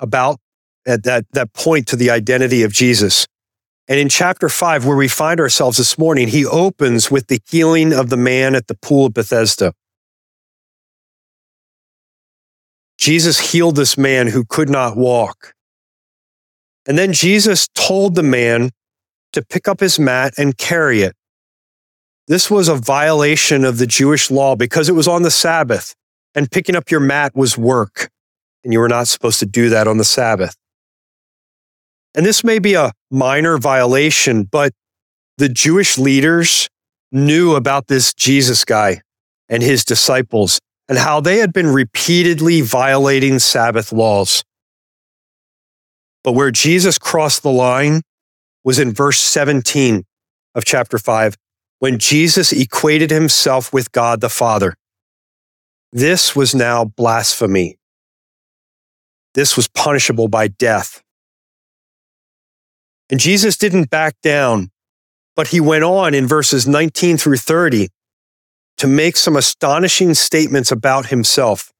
about 0.00 0.40
at 0.84 1.04
that, 1.04 1.26
that 1.30 1.52
point 1.52 1.86
to 1.86 1.94
the 1.94 2.10
identity 2.10 2.64
of 2.64 2.72
Jesus. 2.72 3.28
And 3.86 4.00
in 4.00 4.08
chapter 4.08 4.48
five, 4.48 4.84
where 4.84 4.96
we 4.96 5.06
find 5.06 5.38
ourselves 5.38 5.78
this 5.78 5.96
morning, 5.96 6.26
he 6.26 6.44
opens 6.44 7.08
with 7.08 7.28
the 7.28 7.40
healing 7.48 7.92
of 7.92 8.10
the 8.10 8.16
man 8.16 8.56
at 8.56 8.66
the 8.66 8.74
pool 8.74 9.06
of 9.06 9.14
Bethesda. 9.14 9.74
Jesus 12.98 13.52
healed 13.52 13.76
this 13.76 13.96
man 13.96 14.26
who 14.26 14.44
could 14.44 14.68
not 14.68 14.96
walk. 14.96 15.52
And 16.86 16.96
then 16.96 17.12
Jesus 17.12 17.68
told 17.74 18.14
the 18.14 18.22
man 18.22 18.70
to 19.32 19.44
pick 19.44 19.68
up 19.68 19.80
his 19.80 19.98
mat 19.98 20.34
and 20.38 20.56
carry 20.56 21.02
it. 21.02 21.14
This 22.28 22.50
was 22.50 22.68
a 22.68 22.74
violation 22.74 23.64
of 23.64 23.78
the 23.78 23.86
Jewish 23.86 24.30
law 24.30 24.56
because 24.56 24.88
it 24.88 24.94
was 24.94 25.06
on 25.08 25.22
the 25.22 25.30
Sabbath, 25.30 25.94
and 26.34 26.50
picking 26.50 26.76
up 26.76 26.90
your 26.90 27.00
mat 27.00 27.34
was 27.34 27.56
work, 27.58 28.08
and 28.64 28.72
you 28.72 28.80
were 28.80 28.88
not 28.88 29.08
supposed 29.08 29.38
to 29.40 29.46
do 29.46 29.68
that 29.68 29.86
on 29.86 29.98
the 29.98 30.04
Sabbath. 30.04 30.56
And 32.14 32.24
this 32.24 32.42
may 32.42 32.58
be 32.58 32.74
a 32.74 32.92
minor 33.10 33.58
violation, 33.58 34.44
but 34.44 34.72
the 35.38 35.48
Jewish 35.48 35.98
leaders 35.98 36.68
knew 37.12 37.54
about 37.54 37.86
this 37.86 38.14
Jesus 38.14 38.64
guy 38.64 39.02
and 39.48 39.62
his 39.62 39.84
disciples 39.84 40.58
and 40.88 40.98
how 40.98 41.20
they 41.20 41.38
had 41.38 41.52
been 41.52 41.68
repeatedly 41.68 42.60
violating 42.60 43.38
Sabbath 43.38 43.92
laws. 43.92 44.42
But 46.26 46.32
where 46.32 46.50
Jesus 46.50 46.98
crossed 46.98 47.44
the 47.44 47.52
line 47.52 48.02
was 48.64 48.80
in 48.80 48.92
verse 48.92 49.20
17 49.20 50.04
of 50.56 50.64
chapter 50.64 50.98
5 50.98 51.36
when 51.78 52.00
Jesus 52.00 52.52
equated 52.52 53.12
himself 53.12 53.72
with 53.72 53.92
God 53.92 54.20
the 54.20 54.28
Father. 54.28 54.74
This 55.92 56.34
was 56.34 56.52
now 56.52 56.84
blasphemy. 56.84 57.78
This 59.34 59.56
was 59.56 59.68
punishable 59.68 60.26
by 60.26 60.48
death. 60.48 61.00
And 63.08 63.20
Jesus 63.20 63.56
didn't 63.56 63.88
back 63.88 64.16
down, 64.20 64.70
but 65.36 65.48
he 65.48 65.60
went 65.60 65.84
on 65.84 66.12
in 66.12 66.26
verses 66.26 66.66
19 66.66 67.18
through 67.18 67.36
30 67.36 67.88
to 68.78 68.86
make 68.88 69.16
some 69.16 69.36
astonishing 69.36 70.12
statements 70.12 70.72
about 70.72 71.06
himself. 71.06 71.72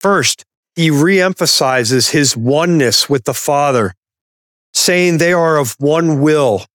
First, 0.00 0.44
he 0.78 0.92
reemphasizes 0.92 2.12
his 2.12 2.36
oneness 2.36 3.10
with 3.10 3.24
the 3.24 3.34
Father, 3.34 3.94
saying 4.72 5.18
they 5.18 5.32
are 5.32 5.56
of 5.56 5.74
one 5.80 6.20
will, 6.20 6.66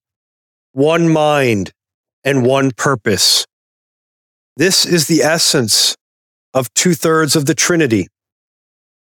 one 0.74 1.08
mind, 1.08 1.72
and 2.22 2.46
one 2.46 2.72
purpose. 2.72 3.46
This 4.58 4.86
is 4.86 5.08
the 5.08 5.22
essence 5.22 5.96
of 6.54 6.74
two 6.74 6.96
thirds 6.96 7.38
of 7.38 7.46
the 7.46 7.56
Trinity 7.56 8.10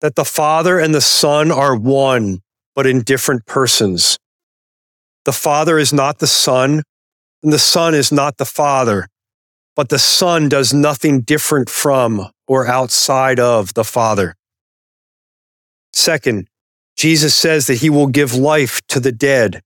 that 0.00 0.16
the 0.16 0.24
Father 0.24 0.80
and 0.80 0.92
the 0.92 1.00
Son 1.00 1.52
are 1.52 1.76
one, 1.76 2.40
but 2.74 2.84
in 2.84 3.02
different 3.02 3.46
persons. 3.46 4.18
The 5.24 5.32
Father 5.32 5.78
is 5.78 5.92
not 5.92 6.18
the 6.18 6.26
Son, 6.26 6.82
and 7.44 7.52
the 7.52 7.60
Son 7.60 7.94
is 7.94 8.10
not 8.10 8.38
the 8.38 8.44
Father, 8.44 9.06
but 9.76 9.90
the 9.90 10.00
Son 10.00 10.48
does 10.48 10.74
nothing 10.74 11.20
different 11.20 11.70
from 11.70 12.26
or 12.48 12.66
outside 12.66 13.38
of 13.38 13.74
the 13.74 13.84
Father. 13.84 14.34
Second, 15.98 16.48
Jesus 16.96 17.34
says 17.34 17.66
that 17.66 17.78
he 17.78 17.90
will 17.90 18.06
give 18.06 18.32
life 18.32 18.80
to 18.86 19.00
the 19.00 19.10
dead. 19.10 19.62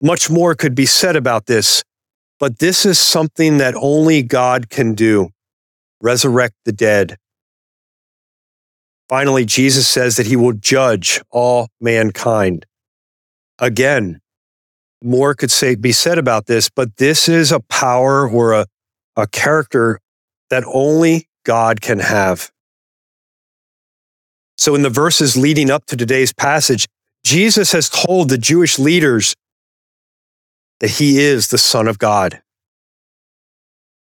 Much 0.00 0.30
more 0.30 0.54
could 0.54 0.74
be 0.74 0.86
said 0.86 1.16
about 1.16 1.44
this, 1.44 1.84
but 2.40 2.60
this 2.60 2.86
is 2.86 2.98
something 2.98 3.58
that 3.58 3.74
only 3.76 4.22
God 4.22 4.70
can 4.70 4.94
do 4.94 5.28
resurrect 6.00 6.54
the 6.64 6.72
dead. 6.72 7.16
Finally, 9.08 9.44
Jesus 9.44 9.86
says 9.86 10.16
that 10.16 10.26
he 10.26 10.34
will 10.34 10.54
judge 10.54 11.20
all 11.30 11.68
mankind. 11.78 12.64
Again, 13.58 14.20
more 15.02 15.34
could 15.34 15.50
say, 15.50 15.74
be 15.74 15.92
said 15.92 16.18
about 16.18 16.46
this, 16.46 16.70
but 16.70 16.96
this 16.96 17.28
is 17.28 17.52
a 17.52 17.60
power 17.60 18.28
or 18.28 18.52
a, 18.54 18.66
a 19.14 19.26
character 19.26 20.00
that 20.48 20.64
only 20.66 21.28
God 21.44 21.82
can 21.82 22.00
have. 22.00 22.50
So, 24.62 24.76
in 24.76 24.82
the 24.82 24.90
verses 24.90 25.36
leading 25.36 25.72
up 25.72 25.86
to 25.86 25.96
today's 25.96 26.32
passage, 26.32 26.86
Jesus 27.24 27.72
has 27.72 27.88
told 27.88 28.28
the 28.28 28.38
Jewish 28.38 28.78
leaders 28.78 29.34
that 30.78 30.90
he 30.90 31.18
is 31.18 31.48
the 31.48 31.58
Son 31.58 31.88
of 31.88 31.98
God. 31.98 32.40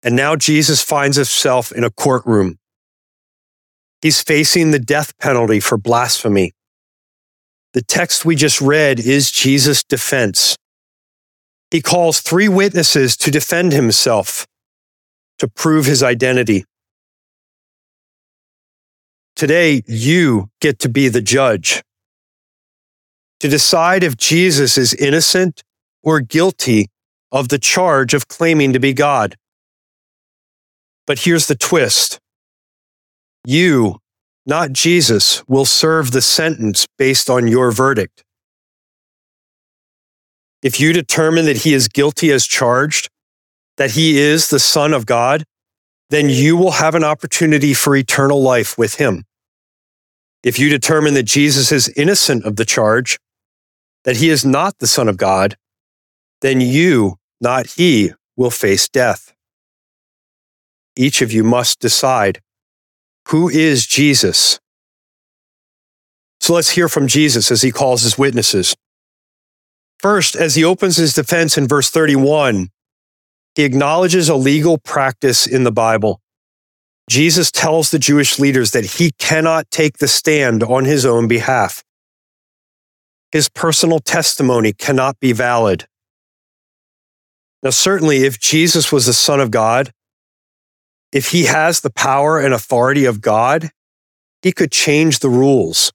And 0.04 0.14
now 0.14 0.36
Jesus 0.36 0.84
finds 0.84 1.16
himself 1.16 1.72
in 1.72 1.82
a 1.82 1.90
courtroom. 1.90 2.60
He's 4.00 4.22
facing 4.22 4.70
the 4.70 4.78
death 4.78 5.18
penalty 5.18 5.58
for 5.58 5.76
blasphemy. 5.76 6.52
The 7.72 7.82
text 7.82 8.24
we 8.24 8.36
just 8.36 8.60
read 8.60 9.00
is 9.00 9.32
Jesus' 9.32 9.82
defense. 9.82 10.56
He 11.72 11.82
calls 11.82 12.20
three 12.20 12.48
witnesses 12.48 13.16
to 13.16 13.32
defend 13.32 13.72
himself, 13.72 14.46
to 15.40 15.48
prove 15.48 15.86
his 15.86 16.04
identity. 16.04 16.66
Today, 19.36 19.82
you 19.86 20.48
get 20.62 20.78
to 20.78 20.88
be 20.88 21.08
the 21.08 21.20
judge, 21.20 21.82
to 23.40 23.48
decide 23.48 24.02
if 24.02 24.16
Jesus 24.16 24.78
is 24.78 24.94
innocent 24.94 25.62
or 26.02 26.20
guilty 26.20 26.86
of 27.30 27.50
the 27.50 27.58
charge 27.58 28.14
of 28.14 28.28
claiming 28.28 28.72
to 28.72 28.80
be 28.80 28.94
God. 28.94 29.36
But 31.06 31.18
here's 31.20 31.48
the 31.48 31.54
twist 31.54 32.18
you, 33.44 33.98
not 34.46 34.72
Jesus, 34.72 35.46
will 35.46 35.66
serve 35.66 36.12
the 36.12 36.22
sentence 36.22 36.86
based 36.96 37.28
on 37.28 37.46
your 37.46 37.70
verdict. 37.70 38.24
If 40.62 40.80
you 40.80 40.94
determine 40.94 41.44
that 41.44 41.58
he 41.58 41.74
is 41.74 41.88
guilty 41.88 42.32
as 42.32 42.46
charged, 42.46 43.10
that 43.76 43.90
he 43.90 44.18
is 44.18 44.48
the 44.48 44.58
Son 44.58 44.94
of 44.94 45.04
God, 45.04 45.44
then 46.10 46.28
you 46.28 46.56
will 46.56 46.72
have 46.72 46.94
an 46.94 47.04
opportunity 47.04 47.74
for 47.74 47.96
eternal 47.96 48.42
life 48.42 48.78
with 48.78 48.96
him. 48.96 49.24
If 50.42 50.58
you 50.58 50.68
determine 50.68 51.14
that 51.14 51.24
Jesus 51.24 51.72
is 51.72 51.88
innocent 51.96 52.44
of 52.44 52.56
the 52.56 52.64
charge, 52.64 53.18
that 54.04 54.18
he 54.18 54.30
is 54.30 54.44
not 54.44 54.78
the 54.78 54.86
Son 54.86 55.08
of 55.08 55.16
God, 55.16 55.56
then 56.40 56.60
you, 56.60 57.16
not 57.40 57.66
he, 57.66 58.12
will 58.36 58.50
face 58.50 58.88
death 58.88 59.32
each 60.96 61.20
of 61.20 61.30
you 61.30 61.44
must 61.44 61.78
decide 61.78 62.40
who 63.28 63.48
is 63.48 63.86
Jesus? 63.86 64.58
So 66.40 66.54
let's 66.54 66.70
hear 66.70 66.88
from 66.88 67.06
Jesus 67.06 67.50
as 67.50 67.62
he 67.62 67.70
calls 67.70 68.02
his 68.02 68.16
witnesses. 68.18 68.74
First, 69.98 70.36
as 70.36 70.54
he 70.54 70.64
opens 70.64 70.96
his 70.96 71.12
defense 71.12 71.58
in 71.58 71.66
verse 71.66 71.90
31, 71.90 72.68
he 73.56 73.64
acknowledges 73.64 74.28
a 74.28 74.36
legal 74.36 74.76
practice 74.76 75.46
in 75.46 75.64
the 75.64 75.72
Bible. 75.72 76.20
Jesus 77.08 77.50
tells 77.50 77.90
the 77.90 77.98
Jewish 77.98 78.38
leaders 78.38 78.72
that 78.72 78.84
he 78.84 79.12
cannot 79.18 79.70
take 79.70 79.96
the 79.96 80.08
stand 80.08 80.62
on 80.62 80.84
his 80.84 81.06
own 81.06 81.26
behalf. 81.26 81.82
His 83.32 83.48
personal 83.48 83.98
testimony 83.98 84.74
cannot 84.74 85.18
be 85.20 85.32
valid. 85.32 85.86
Now, 87.62 87.70
certainly, 87.70 88.24
if 88.24 88.38
Jesus 88.38 88.92
was 88.92 89.06
the 89.06 89.14
Son 89.14 89.40
of 89.40 89.50
God, 89.50 89.90
if 91.10 91.30
he 91.30 91.44
has 91.44 91.80
the 91.80 91.90
power 91.90 92.38
and 92.38 92.52
authority 92.52 93.06
of 93.06 93.22
God, 93.22 93.70
he 94.42 94.52
could 94.52 94.70
change 94.70 95.20
the 95.20 95.30
rules. 95.30 95.92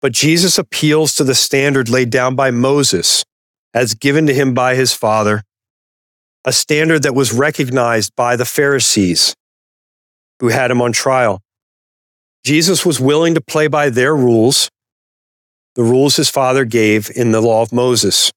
But 0.00 0.12
Jesus 0.12 0.56
appeals 0.56 1.16
to 1.16 1.24
the 1.24 1.34
standard 1.34 1.88
laid 1.88 2.10
down 2.10 2.36
by 2.36 2.52
Moses 2.52 3.24
as 3.74 3.94
given 3.94 4.26
to 4.26 4.34
him 4.34 4.54
by 4.54 4.74
his 4.74 4.92
father, 4.92 5.42
a 6.44 6.52
standard 6.52 7.02
that 7.02 7.14
was 7.14 7.32
recognized 7.32 8.14
by 8.16 8.36
the 8.36 8.44
Pharisees 8.44 9.34
who 10.40 10.48
had 10.48 10.70
him 10.70 10.82
on 10.82 10.92
trial. 10.92 11.40
Jesus 12.44 12.84
was 12.84 12.98
willing 12.98 13.34
to 13.34 13.40
play 13.40 13.68
by 13.68 13.88
their 13.88 14.16
rules, 14.16 14.68
the 15.74 15.84
rules 15.84 16.16
his 16.16 16.28
father 16.28 16.64
gave 16.64 17.10
in 17.14 17.30
the 17.30 17.40
law 17.40 17.62
of 17.62 17.72
Moses. 17.72 18.32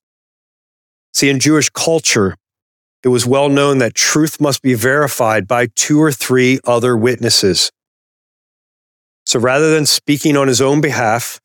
See, 1.13 1.29
in 1.29 1.39
Jewish 1.39 1.69
culture, 1.69 2.35
it 3.03 3.09
was 3.09 3.25
well 3.25 3.49
known 3.49 3.79
that 3.79 3.95
truth 3.95 4.39
must 4.39 4.61
be 4.61 4.73
verified 4.73 5.47
by 5.47 5.67
two 5.75 6.01
or 6.01 6.11
three 6.11 6.59
other 6.65 6.95
witnesses. 6.95 7.71
So 9.25 9.39
rather 9.39 9.73
than 9.73 9.85
speaking 9.85 10.37
on 10.37 10.47
his 10.47 10.61
own 10.61 10.81
behalf, 10.81 11.39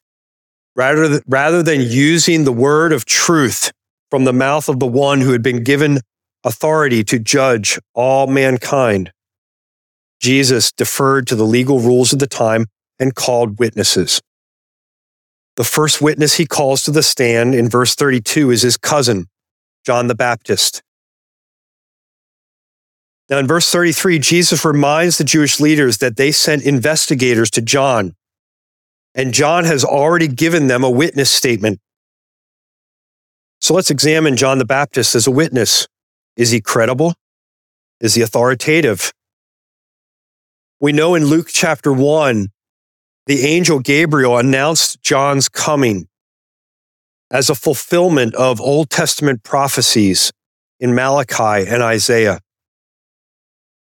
rather, 0.76 1.08
th- 1.08 1.22
rather 1.26 1.62
than 1.62 1.80
using 1.80 2.44
the 2.44 2.52
word 2.52 2.92
of 2.92 3.04
truth 3.04 3.72
from 4.10 4.24
the 4.24 4.32
mouth 4.32 4.68
of 4.68 4.80
the 4.80 4.86
one 4.86 5.20
who 5.20 5.32
had 5.32 5.42
been 5.42 5.62
given 5.62 6.00
authority 6.44 7.04
to 7.04 7.18
judge 7.18 7.78
all 7.94 8.26
mankind, 8.26 9.12
Jesus 10.20 10.72
deferred 10.72 11.26
to 11.28 11.34
the 11.34 11.44
legal 11.44 11.80
rules 11.80 12.12
of 12.12 12.18
the 12.18 12.26
time 12.26 12.66
and 12.98 13.14
called 13.14 13.58
witnesses. 13.58 14.20
The 15.56 15.64
first 15.64 16.00
witness 16.00 16.34
he 16.34 16.46
calls 16.46 16.82
to 16.84 16.90
the 16.90 17.02
stand 17.02 17.54
in 17.54 17.68
verse 17.68 17.94
32 17.94 18.50
is 18.50 18.62
his 18.62 18.76
cousin, 18.76 19.26
John 19.84 20.06
the 20.06 20.14
Baptist. 20.14 20.82
Now, 23.28 23.38
in 23.38 23.46
verse 23.46 23.70
33, 23.70 24.18
Jesus 24.18 24.64
reminds 24.64 25.18
the 25.18 25.24
Jewish 25.24 25.60
leaders 25.60 25.98
that 25.98 26.16
they 26.16 26.32
sent 26.32 26.64
investigators 26.64 27.50
to 27.52 27.62
John, 27.62 28.14
and 29.14 29.32
John 29.32 29.64
has 29.64 29.84
already 29.84 30.26
given 30.26 30.66
them 30.66 30.82
a 30.82 30.90
witness 30.90 31.30
statement. 31.30 31.78
So 33.60 33.74
let's 33.74 33.90
examine 33.90 34.36
John 34.36 34.58
the 34.58 34.64
Baptist 34.64 35.14
as 35.14 35.26
a 35.26 35.30
witness. 35.30 35.86
Is 36.36 36.50
he 36.50 36.60
credible? 36.60 37.14
Is 38.00 38.14
he 38.14 38.22
authoritative? 38.22 39.12
We 40.80 40.92
know 40.92 41.14
in 41.14 41.26
Luke 41.26 41.48
chapter 41.50 41.92
1, 41.92 42.48
the 43.26 43.44
angel 43.44 43.80
Gabriel 43.80 44.38
announced 44.38 45.02
John's 45.02 45.48
coming 45.48 46.08
as 47.30 47.50
a 47.50 47.54
fulfillment 47.54 48.34
of 48.34 48.60
Old 48.60 48.88
Testament 48.88 49.42
prophecies 49.42 50.32
in 50.80 50.94
Malachi 50.94 51.68
and 51.68 51.82
Isaiah. 51.82 52.40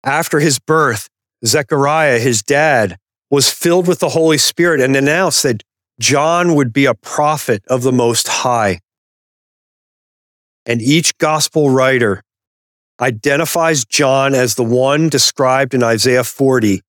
After 0.04 0.40
his 0.40 0.58
birth, 0.58 1.08
Zechariah, 1.46 2.20
his 2.20 2.42
dad, 2.42 2.98
was 3.30 3.52
filled 3.52 3.88
with 3.88 4.00
the 4.00 4.10
Holy 4.10 4.40
Spirit 4.40 4.82
and 4.82 4.96
announced 4.96 5.44
that 5.44 5.64
John 6.00 6.56
would 6.56 6.74
be 6.74 6.86
a 6.86 6.96
prophet 6.96 7.64
of 7.68 7.84
the 7.84 7.92
Most 7.92 8.28
High. 8.28 8.80
And 10.66 10.82
each 10.82 11.18
gospel 11.18 11.70
writer 11.70 12.22
identifies 13.00 13.84
John 13.86 14.36
as 14.36 14.56
the 14.56 14.64
one 14.64 15.10
described 15.10 15.74
in 15.74 15.84
Isaiah 15.84 16.24
40 16.24 16.82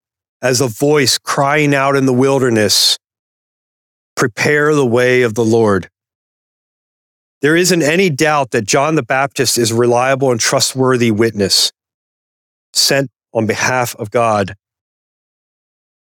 as 0.43 0.61
a 0.61 0.69
voice 0.69 1.19
crying 1.19 1.75
out 1.75 1.97
in 1.97 2.07
the 2.07 2.13
wilderness, 2.13 2.99
Prepare 4.15 4.75
the 4.75 4.87
way 4.87 5.23
of 5.23 5.35
the 5.35 5.45
Lord. 5.45 5.89
There 7.41 7.57
isn't 7.57 7.83
any 7.83 8.11
doubt 8.11 8.51
that 8.51 8.67
John 8.67 8.95
the 8.95 9.03
Baptist 9.03 9.57
is 9.57 9.71
a 9.71 9.75
reliable 9.75 10.31
and 10.31 10.39
trustworthy 10.39 11.11
witness 11.11 11.73
sent 12.73 13.11
on 13.33 13.47
behalf 13.47 13.97
of 13.97 14.11
God. 14.11 14.55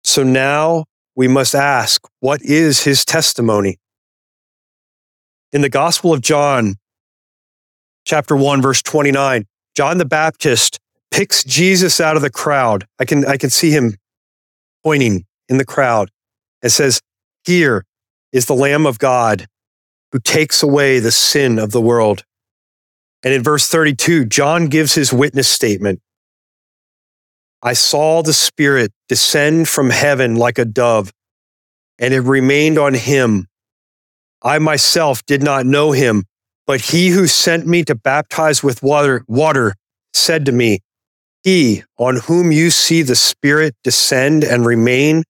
So 0.03 0.23
now 0.23 0.85
we 1.15 1.27
must 1.27 1.53
ask, 1.53 2.05
what 2.19 2.41
is 2.41 2.83
his 2.83 3.05
testimony? 3.05 3.77
In 5.53 5.61
the 5.61 5.69
Gospel 5.69 6.13
of 6.13 6.21
John, 6.21 6.75
chapter 8.05 8.35
1, 8.35 8.61
verse 8.61 8.81
29, 8.81 9.45
John 9.75 9.97
the 9.97 10.05
Baptist 10.05 10.79
picks 11.11 11.43
Jesus 11.43 11.99
out 11.99 12.15
of 12.15 12.21
the 12.21 12.29
crowd. 12.29 12.87
I 12.99 13.05
can, 13.05 13.25
I 13.25 13.37
can 13.37 13.49
see 13.49 13.71
him 13.71 13.95
pointing 14.83 15.25
in 15.49 15.57
the 15.57 15.65
crowd 15.65 16.09
and 16.61 16.71
says, 16.71 17.01
Here 17.45 17.85
is 18.31 18.45
the 18.45 18.55
Lamb 18.55 18.85
of 18.85 18.99
God 18.99 19.47
who 20.11 20.19
takes 20.19 20.61
away 20.61 20.99
the 20.99 21.11
sin 21.11 21.59
of 21.59 21.71
the 21.71 21.81
world. 21.81 22.23
And 23.23 23.33
in 23.33 23.43
verse 23.43 23.67
32, 23.67 24.25
John 24.25 24.67
gives 24.67 24.95
his 24.95 25.13
witness 25.13 25.47
statement. 25.47 26.01
I 27.61 27.73
saw 27.73 28.23
the 28.23 28.33
Spirit 28.33 28.91
descend 29.07 29.69
from 29.69 29.91
heaven 29.91 30.35
like 30.35 30.57
a 30.57 30.65
dove, 30.65 31.11
and 31.99 32.13
it 32.13 32.21
remained 32.21 32.79
on 32.79 32.95
him. 32.95 33.47
I 34.41 34.57
myself 34.57 35.23
did 35.25 35.43
not 35.43 35.67
know 35.67 35.91
him, 35.91 36.25
but 36.67 36.81
he 36.81 37.09
who 37.09 37.27
sent 37.27 37.67
me 37.67 37.83
to 37.83 37.95
baptize 37.95 38.63
with 38.63 38.83
water, 38.83 39.23
water 39.27 39.75
said 40.13 40.45
to 40.45 40.51
me, 40.51 40.79
He 41.43 41.83
on 41.97 42.17
whom 42.17 42.51
you 42.51 42.69
see 42.69 43.01
the 43.01 43.15
Spirit 43.15 43.75
descend 43.83 44.43
and 44.43 44.65
remain, 44.65 45.23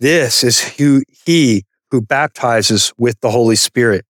this 0.00 0.44
is 0.44 0.60
who, 0.76 1.02
he 1.26 1.64
who 1.90 2.00
baptizes 2.00 2.92
with 2.98 3.20
the 3.20 3.30
Holy 3.30 3.56
Spirit. 3.56 4.04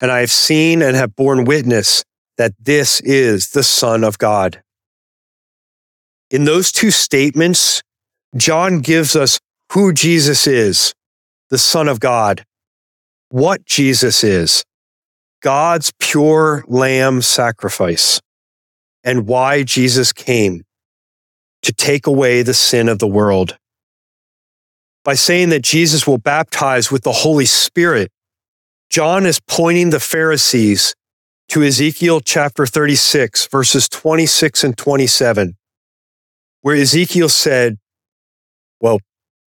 And 0.00 0.10
I 0.10 0.20
have 0.20 0.30
seen 0.30 0.82
and 0.82 0.96
have 0.96 1.16
borne 1.16 1.44
witness 1.44 2.04
that 2.36 2.52
this 2.60 3.00
is 3.00 3.50
the 3.50 3.62
Son 3.62 4.04
of 4.04 4.18
God. 4.18 4.62
In 6.30 6.44
those 6.44 6.72
two 6.72 6.90
statements, 6.90 7.82
John 8.36 8.80
gives 8.80 9.14
us 9.14 9.38
who 9.72 9.92
Jesus 9.92 10.46
is, 10.46 10.94
the 11.50 11.58
Son 11.58 11.88
of 11.88 12.00
God, 12.00 12.44
what 13.28 13.64
Jesus 13.64 14.24
is, 14.24 14.64
God's 15.42 15.92
pure 15.98 16.64
lamb 16.68 17.20
sacrifice, 17.20 18.20
and 19.02 19.26
why 19.26 19.64
Jesus 19.64 20.12
came 20.12 20.62
to 21.62 21.72
take 21.72 22.06
away 22.06 22.42
the 22.42 22.54
sin 22.54 22.88
of 22.88 23.00
the 23.00 23.08
world. 23.08 23.58
By 25.04 25.14
saying 25.14 25.48
that 25.48 25.62
Jesus 25.62 26.06
will 26.06 26.18
baptize 26.18 26.92
with 26.92 27.02
the 27.02 27.12
Holy 27.12 27.44
Spirit, 27.44 28.12
John 28.88 29.26
is 29.26 29.40
pointing 29.40 29.90
the 29.90 29.98
Pharisees 29.98 30.94
to 31.48 31.64
Ezekiel 31.64 32.20
chapter 32.20 32.64
36, 32.64 33.48
verses 33.48 33.88
26 33.88 34.62
and 34.62 34.78
27, 34.78 35.56
where 36.60 36.76
Ezekiel 36.76 37.28
said, 37.28 37.78
well, 38.80 39.00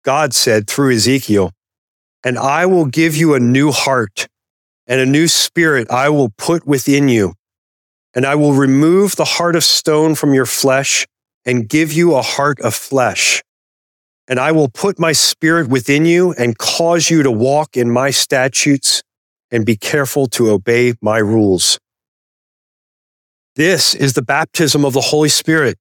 God 0.04 0.34
said 0.34 0.68
through 0.68 0.96
Ezekiel, 0.96 1.52
and 2.24 2.40
I 2.40 2.66
will 2.66 2.86
give 2.86 3.16
you 3.16 3.36
a 3.36 3.40
new 3.40 3.72
heart 3.72 4.28
and 4.88 5.02
a 5.02 5.06
new 5.06 5.28
spirit 5.28 5.90
I 5.90 6.10
will 6.10 6.30
put 6.38 6.66
within 6.66 7.10
you. 7.10 7.34
And 8.14 8.26
I 8.26 8.36
will 8.36 8.54
remove 8.54 9.16
the 9.16 9.26
heart 9.26 9.56
of 9.56 9.64
stone 9.64 10.16
from 10.16 10.34
your 10.34 10.46
flesh 10.46 11.06
and 11.46 11.68
give 11.68 11.92
you 11.92 12.16
a 12.16 12.22
heart 12.22 12.60
of 12.62 12.74
flesh. 12.74 13.44
And 14.28 14.40
I 14.40 14.52
will 14.52 14.70
put 14.70 14.98
my 14.98 15.12
spirit 15.12 15.68
within 15.68 16.06
you 16.06 16.34
and 16.34 16.58
cause 16.58 17.10
you 17.10 17.24
to 17.24 17.32
walk 17.32 17.78
in 17.78 17.92
my 17.92 18.10
statutes 18.10 19.04
and 19.52 19.66
be 19.66 19.76
careful 19.76 20.28
to 20.28 20.50
obey 20.50 20.94
my 21.02 21.18
rules. 21.18 21.78
This 23.56 23.94
is 23.94 24.14
the 24.14 24.22
baptism 24.22 24.84
of 24.84 24.94
the 24.94 25.02
Holy 25.02 25.30
Spirit 25.30 25.78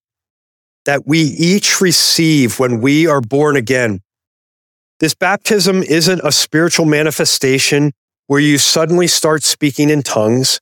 that 0.85 1.07
we 1.07 1.21
each 1.21 1.81
receive 1.81 2.59
when 2.59 2.81
we 2.81 3.07
are 3.07 3.21
born 3.21 3.57
again. 3.57 4.01
This 5.01 5.14
baptism 5.14 5.83
isn't 5.83 6.21
a 6.23 6.31
spiritual 6.31 6.87
manifestation 6.87 7.93
where 8.27 8.41
you 8.41 8.59
suddenly 8.59 9.07
start 9.07 9.43
speaking 9.43 9.91
in 9.91 10.03
tongues, 10.03 10.61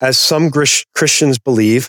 as 0.00 0.18
some 0.18 0.50
Christians 0.50 1.38
believe. 1.38 1.88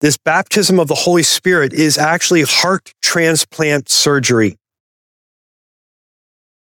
This 0.00 0.16
baptism 0.18 0.78
of 0.78 0.88
the 0.88 0.94
Holy 0.94 1.22
Spirit 1.22 1.72
is 1.72 1.96
actually 1.96 2.42
heart 2.42 2.92
transplant 3.02 3.88
surgery, 3.88 4.56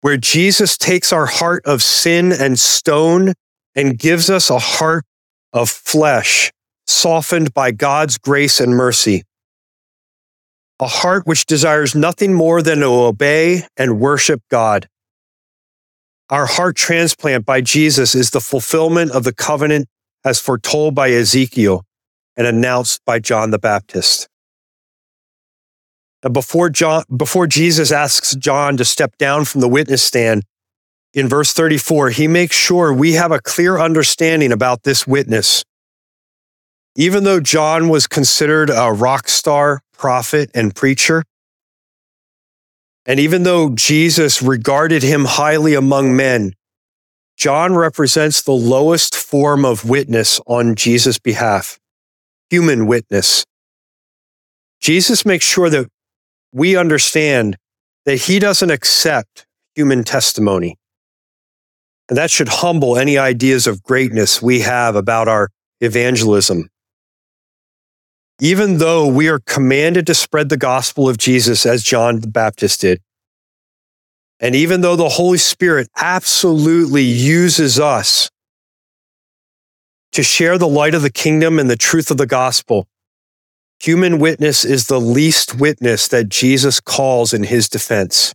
where 0.02 0.16
Jesus 0.16 0.76
takes 0.76 1.12
our 1.12 1.26
heart 1.26 1.64
of 1.64 1.82
sin 1.82 2.32
and 2.32 2.58
stone 2.58 3.32
and 3.74 3.98
gives 3.98 4.28
us 4.28 4.50
a 4.50 4.58
heart 4.58 5.04
of 5.52 5.70
flesh, 5.70 6.52
softened 6.86 7.54
by 7.54 7.70
God's 7.70 8.18
grace 8.18 8.60
and 8.60 8.76
mercy. 8.76 9.22
A 10.80 10.86
heart 10.86 11.26
which 11.26 11.46
desires 11.46 11.94
nothing 11.94 12.34
more 12.34 12.60
than 12.60 12.80
to 12.80 12.86
obey 12.86 13.62
and 13.76 14.00
worship 14.00 14.42
God. 14.50 14.88
Our 16.30 16.46
heart 16.46 16.76
transplant 16.76 17.44
by 17.44 17.60
Jesus 17.60 18.14
is 18.14 18.30
the 18.30 18.40
fulfillment 18.40 19.10
of 19.12 19.24
the 19.24 19.34
covenant 19.34 19.88
as 20.24 20.38
foretold 20.38 20.94
by 20.94 21.10
Ezekiel 21.10 21.84
and 22.36 22.46
announced 22.46 23.00
by 23.04 23.18
John 23.18 23.50
the 23.50 23.58
Baptist. 23.58 24.28
Now, 26.22 26.30
before, 26.30 26.70
John, 26.70 27.04
before 27.14 27.46
Jesus 27.46 27.90
asks 27.90 28.34
John 28.36 28.76
to 28.76 28.84
step 28.84 29.18
down 29.18 29.44
from 29.44 29.60
the 29.60 29.68
witness 29.68 30.02
stand, 30.02 30.44
in 31.14 31.28
verse 31.28 31.52
34, 31.52 32.10
he 32.10 32.26
makes 32.26 32.56
sure 32.56 32.92
we 32.92 33.12
have 33.12 33.32
a 33.32 33.40
clear 33.40 33.78
understanding 33.78 34.52
about 34.52 34.84
this 34.84 35.06
witness. 35.06 35.62
Even 36.96 37.24
though 37.24 37.40
John 37.40 37.88
was 37.88 38.06
considered 38.06 38.70
a 38.70 38.92
rock 38.92 39.28
star 39.28 39.80
prophet 39.92 40.50
and 40.54 40.74
preacher, 40.74 41.24
and 43.06 43.18
even 43.18 43.42
though 43.42 43.70
Jesus 43.70 44.42
regarded 44.42 45.02
him 45.02 45.24
highly 45.24 45.74
among 45.74 46.14
men, 46.14 46.54
John 47.36 47.74
represents 47.74 48.42
the 48.42 48.52
lowest 48.52 49.16
form 49.16 49.64
of 49.64 49.88
witness 49.88 50.40
on 50.46 50.76
Jesus' 50.76 51.18
behalf, 51.18 51.78
human 52.50 52.86
witness. 52.86 53.44
Jesus 54.80 55.24
makes 55.24 55.44
sure 55.44 55.70
that 55.70 55.88
we 56.52 56.76
understand 56.76 57.56
that 58.04 58.22
he 58.22 58.38
doesn't 58.38 58.70
accept 58.70 59.46
human 59.74 60.04
testimony. 60.04 60.76
And 62.08 62.18
that 62.18 62.30
should 62.30 62.48
humble 62.48 62.98
any 62.98 63.16
ideas 63.16 63.66
of 63.66 63.82
greatness 63.82 64.42
we 64.42 64.60
have 64.60 64.96
about 64.96 65.28
our 65.28 65.48
evangelism. 65.80 66.68
Even 68.40 68.78
though 68.78 69.06
we 69.06 69.28
are 69.28 69.38
commanded 69.40 70.06
to 70.06 70.14
spread 70.14 70.48
the 70.48 70.56
gospel 70.56 71.08
of 71.08 71.18
Jesus 71.18 71.64
as 71.64 71.82
John 71.82 72.20
the 72.20 72.28
Baptist 72.28 72.80
did, 72.80 73.00
and 74.40 74.56
even 74.56 74.80
though 74.80 74.96
the 74.96 75.10
Holy 75.10 75.38
Spirit 75.38 75.88
absolutely 75.96 77.04
uses 77.04 77.78
us 77.78 78.28
to 80.10 80.22
share 80.22 80.58
the 80.58 80.68
light 80.68 80.94
of 80.94 81.02
the 81.02 81.12
kingdom 81.12 81.58
and 81.58 81.70
the 81.70 81.76
truth 81.76 82.10
of 82.10 82.16
the 82.16 82.26
gospel, 82.26 82.88
human 83.78 84.18
witness 84.18 84.64
is 84.64 84.86
the 84.88 85.00
least 85.00 85.58
witness 85.58 86.08
that 86.08 86.28
Jesus 86.28 86.80
calls 86.80 87.32
in 87.32 87.44
his 87.44 87.68
defense. 87.68 88.34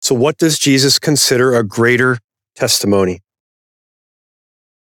So, 0.00 0.14
what 0.14 0.36
does 0.36 0.58
Jesus 0.58 0.98
consider 0.98 1.54
a 1.54 1.64
greater 1.64 2.18
testimony? 2.54 3.22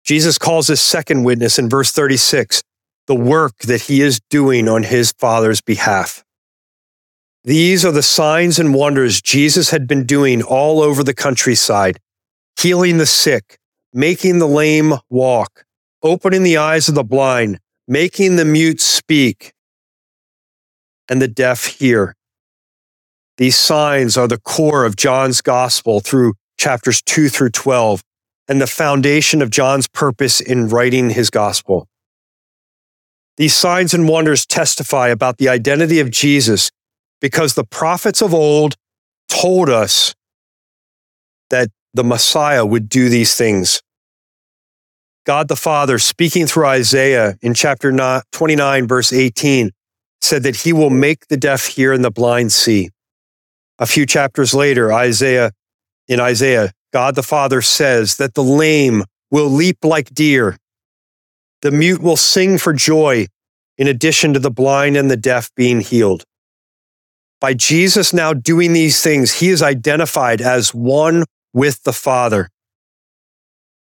Jesus 0.04 0.38
calls 0.38 0.68
his 0.68 0.82
second 0.82 1.24
witness 1.24 1.58
in 1.58 1.70
verse 1.70 1.92
36 1.92 2.62
the 3.08 3.16
work 3.16 3.58
that 3.60 3.84
he 3.84 4.02
is 4.02 4.20
doing 4.30 4.68
on 4.68 4.84
his 4.84 5.12
Father's 5.12 5.62
behalf. 5.62 6.24
These 7.44 7.86
are 7.86 7.92
the 7.92 8.02
signs 8.02 8.58
and 8.58 8.74
wonders 8.74 9.22
Jesus 9.22 9.70
had 9.70 9.88
been 9.88 10.06
doing 10.06 10.42
all 10.42 10.82
over 10.82 11.04
the 11.04 11.14
countryside, 11.14 12.00
healing 12.60 12.98
the 12.98 13.06
sick, 13.06 13.60
making 13.94 14.40
the 14.40 14.48
lame 14.48 14.96
walk, 15.10 15.66
opening 16.02 16.42
the 16.42 16.58
eyes 16.58 16.90
of 16.90 16.96
the 16.96 17.04
blind, 17.04 17.60
making 17.88 18.36
the 18.36 18.46
mute 18.46 18.82
speak, 18.82 19.54
and 21.08 21.22
the 21.22 21.28
deaf 21.28 21.66
hear. 21.66 22.16
These 23.38 23.58
signs 23.58 24.18
are 24.18 24.28
the 24.28 24.40
core 24.40 24.86
of 24.86 24.96
John's 24.96 25.42
gospel 25.42 26.00
through 26.00 26.34
chapters 26.58 27.02
2 27.04 27.30
through 27.30 27.52
12 27.52 28.04
and 28.48 28.62
the 28.62 28.68
foundation 28.68 29.42
of 29.42 29.50
John's 29.50 29.88
purpose 29.88 30.40
in 30.40 30.70
writing 30.70 31.12
his 31.12 31.30
gospel. 31.30 31.88
These 33.38 33.56
signs 33.56 33.94
and 33.94 34.08
wonders 34.08 34.46
testify 34.46 35.10
about 35.10 35.38
the 35.38 35.50
identity 35.50 36.00
of 36.00 36.10
Jesus 36.10 36.72
because 37.20 37.56
the 37.56 37.66
prophets 37.66 38.22
of 38.22 38.34
old 38.34 38.76
told 39.28 39.70
us 39.70 40.16
that 41.50 41.70
the 41.94 42.04
Messiah 42.04 42.66
would 42.66 42.90
do 42.90 43.10
these 43.10 43.36
things. 43.36 43.82
God 45.26 45.48
the 45.48 45.56
Father, 45.56 45.98
speaking 45.98 46.46
through 46.46 46.68
Isaiah 46.68 47.38
in 47.42 47.54
chapter 47.54 47.92
29, 48.32 48.88
verse 48.88 49.12
18, 49.12 49.72
said 50.22 50.44
that 50.44 50.58
he 50.58 50.72
will 50.72 50.90
make 50.90 51.28
the 51.28 51.38
deaf 51.38 51.66
hear 51.66 51.94
and 51.94 52.06
the 52.06 52.12
blind 52.12 52.52
see. 52.52 52.90
A 53.80 53.86
few 53.86 54.06
chapters 54.06 54.54
later, 54.54 54.94
Isaiah, 54.94 55.52
in 56.08 56.20
Isaiah, 56.20 56.72
God 56.94 57.16
the 57.16 57.24
Father 57.24 57.62
says 57.62 58.18
that 58.18 58.36
the 58.36 58.44
lame 58.44 59.04
will 59.32 59.50
leap 59.50 59.84
like 59.84 60.14
deer. 60.14 60.58
The 61.66 61.72
mute 61.72 62.00
will 62.00 62.16
sing 62.16 62.60
for 62.60 62.74
joy, 62.74 63.26
in 63.76 63.88
addition 63.88 64.34
to 64.34 64.40
the 64.40 64.52
blind 64.52 64.96
and 64.96 65.10
the 65.10 65.18
deaf 65.18 65.50
being 65.56 65.82
healed. 65.82 66.24
By 67.42 67.56
Jesus 67.56 68.14
now 68.14 68.34
doing 68.34 68.74
these 68.74 69.02
things, 69.02 69.40
he 69.40 69.50
is 69.50 69.64
identified 69.64 70.42
as 70.42 70.76
one 70.76 71.24
with 71.54 71.82
the 71.82 71.92
Father. 71.92 72.50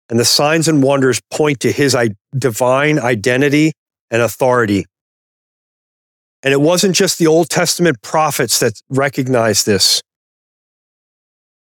And 0.07 0.17
the 0.17 0.23
signs 0.23 0.69
and 0.69 0.81
wonders 0.81 1.19
point 1.29 1.59
to 1.59 1.73
his 1.73 1.93
divine 2.33 2.99
identity 2.99 3.73
and 4.09 4.21
authority. 4.21 4.85
And 6.41 6.53
it 6.53 6.61
wasn't 6.61 6.95
just 6.95 7.19
the 7.19 7.27
Old 7.27 7.49
Testament 7.49 8.01
prophets 8.01 8.59
that 8.59 8.81
recognized 8.87 9.65
this. 9.65 10.01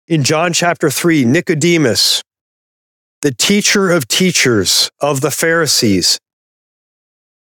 In 0.09 0.24
John 0.24 0.55
chapter 0.55 0.88
3, 0.88 1.26
Nicodemus, 1.26 2.22
the 3.22 3.35
teacher 3.35 3.90
of 3.90 4.09
teachers 4.09 4.90
of 5.00 5.20
the 5.20 5.31
Pharisees, 5.31 6.18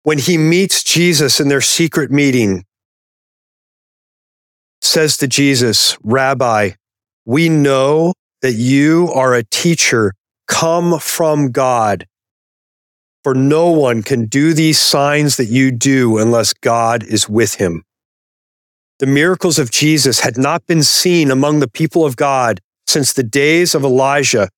when 0.04 0.18
he 0.20 0.38
meets 0.38 0.84
Jesus 0.84 1.40
in 1.40 1.48
their 1.48 1.62
secret 1.62 2.12
meeting, 2.12 2.64
says 4.82 5.18
to 5.18 5.28
Jesus, 5.28 5.98
Rabbi, 6.04 6.72
we 7.26 7.50
know 7.50 8.14
that 8.42 8.54
you 8.54 9.10
are 9.14 9.34
a 9.34 9.44
teacher 9.44 10.14
come 10.48 11.00
from 11.00 11.52
God. 11.52 12.06
For 13.24 13.34
no 13.34 13.72
one 13.72 14.04
can 14.04 14.28
do 14.28 14.54
these 14.54 14.80
signs 14.80 15.38
that 15.38 15.46
you 15.46 15.72
do 15.72 16.20
unless 16.20 16.54
God 16.54 17.04
is 17.04 17.28
with 17.28 17.56
him. 17.56 17.84
The 19.00 19.08
miracles 19.08 19.58
of 19.58 19.72
Jesus 19.72 20.20
had 20.20 20.38
not 20.38 20.68
been 20.68 20.84
seen 20.84 21.32
among 21.32 21.60
the 21.60 21.68
people 21.68 22.06
of 22.06 22.16
God 22.16 22.62
since 22.88 23.12
the 23.12 23.24
days 23.24 23.74
of 23.74 23.84
Elijah, 23.84 24.50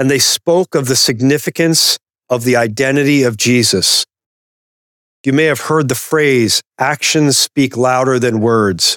and 0.00 0.10
they 0.10 0.18
spoke 0.18 0.74
of 0.74 0.86
the 0.88 0.96
significance 0.96 1.98
of 2.30 2.44
the 2.44 2.56
identity 2.56 3.22
of 3.22 3.36
Jesus. 3.36 4.06
You 5.26 5.34
may 5.34 5.44
have 5.44 5.60
heard 5.60 5.90
the 5.90 5.94
phrase, 5.94 6.62
actions 6.78 7.36
speak 7.36 7.76
louder 7.76 8.18
than 8.18 8.40
words. 8.40 8.96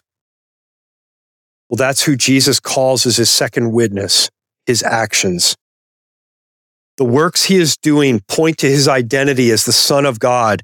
Well, 1.68 1.76
that's 1.76 2.04
who 2.04 2.16
Jesus 2.16 2.62
calls 2.62 3.06
as 3.06 3.18
his 3.18 3.30
second 3.30 3.74
witness, 3.74 4.30
his 4.66 4.82
actions. 4.82 5.58
The 6.96 7.04
works 7.04 7.44
he 7.46 7.58
is 7.58 7.76
doing 7.76 8.22
point 8.30 8.60
to 8.60 8.70
his 8.70 8.88
identity 8.88 9.52
as 9.52 9.66
the 9.66 9.74
Son 9.74 10.06
of 10.06 10.20
God 10.20 10.64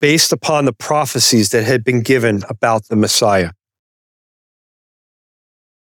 based 0.00 0.32
upon 0.32 0.64
the 0.64 0.72
prophecies 0.72 1.48
that 1.48 1.64
had 1.64 1.82
been 1.82 2.02
given 2.02 2.44
about 2.48 2.86
the 2.86 2.94
Messiah. 2.94 3.50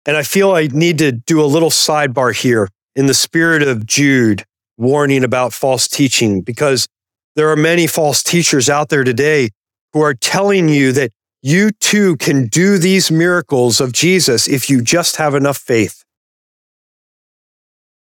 And 0.07 0.17
I 0.17 0.23
feel 0.23 0.53
I 0.53 0.69
need 0.69 0.97
to 0.99 1.13
do 1.13 1.43
a 1.43 1.45
little 1.45 1.71
sidebar 1.71 2.35
here 2.35 2.69
in 2.95 3.07
the 3.07 3.15
spirit 3.15 3.63
of 3.63 3.87
Jude, 3.87 4.45
warning 4.77 5.25
about 5.25 5.53
false 5.53 5.89
teaching, 5.89 6.43
because 6.43 6.89
there 7.37 7.51
are 7.51 7.57
many 7.57 7.87
false 7.87 8.23
teachers 8.23 8.69
out 8.69 8.89
there 8.89 9.05
today 9.05 9.51
who 9.93 10.01
are 10.01 10.15
telling 10.15 10.69
you 10.69 10.93
that 10.93 11.11
you 11.43 11.71
too 11.81 12.17
can 12.17 12.47
do 12.47 12.79
these 12.79 13.11
miracles 13.11 13.81
of 13.81 13.93
Jesus 13.93 14.47
if 14.47 14.71
you 14.71 14.81
just 14.81 15.17
have 15.17 15.35
enough 15.35 15.59
faith. 15.59 16.05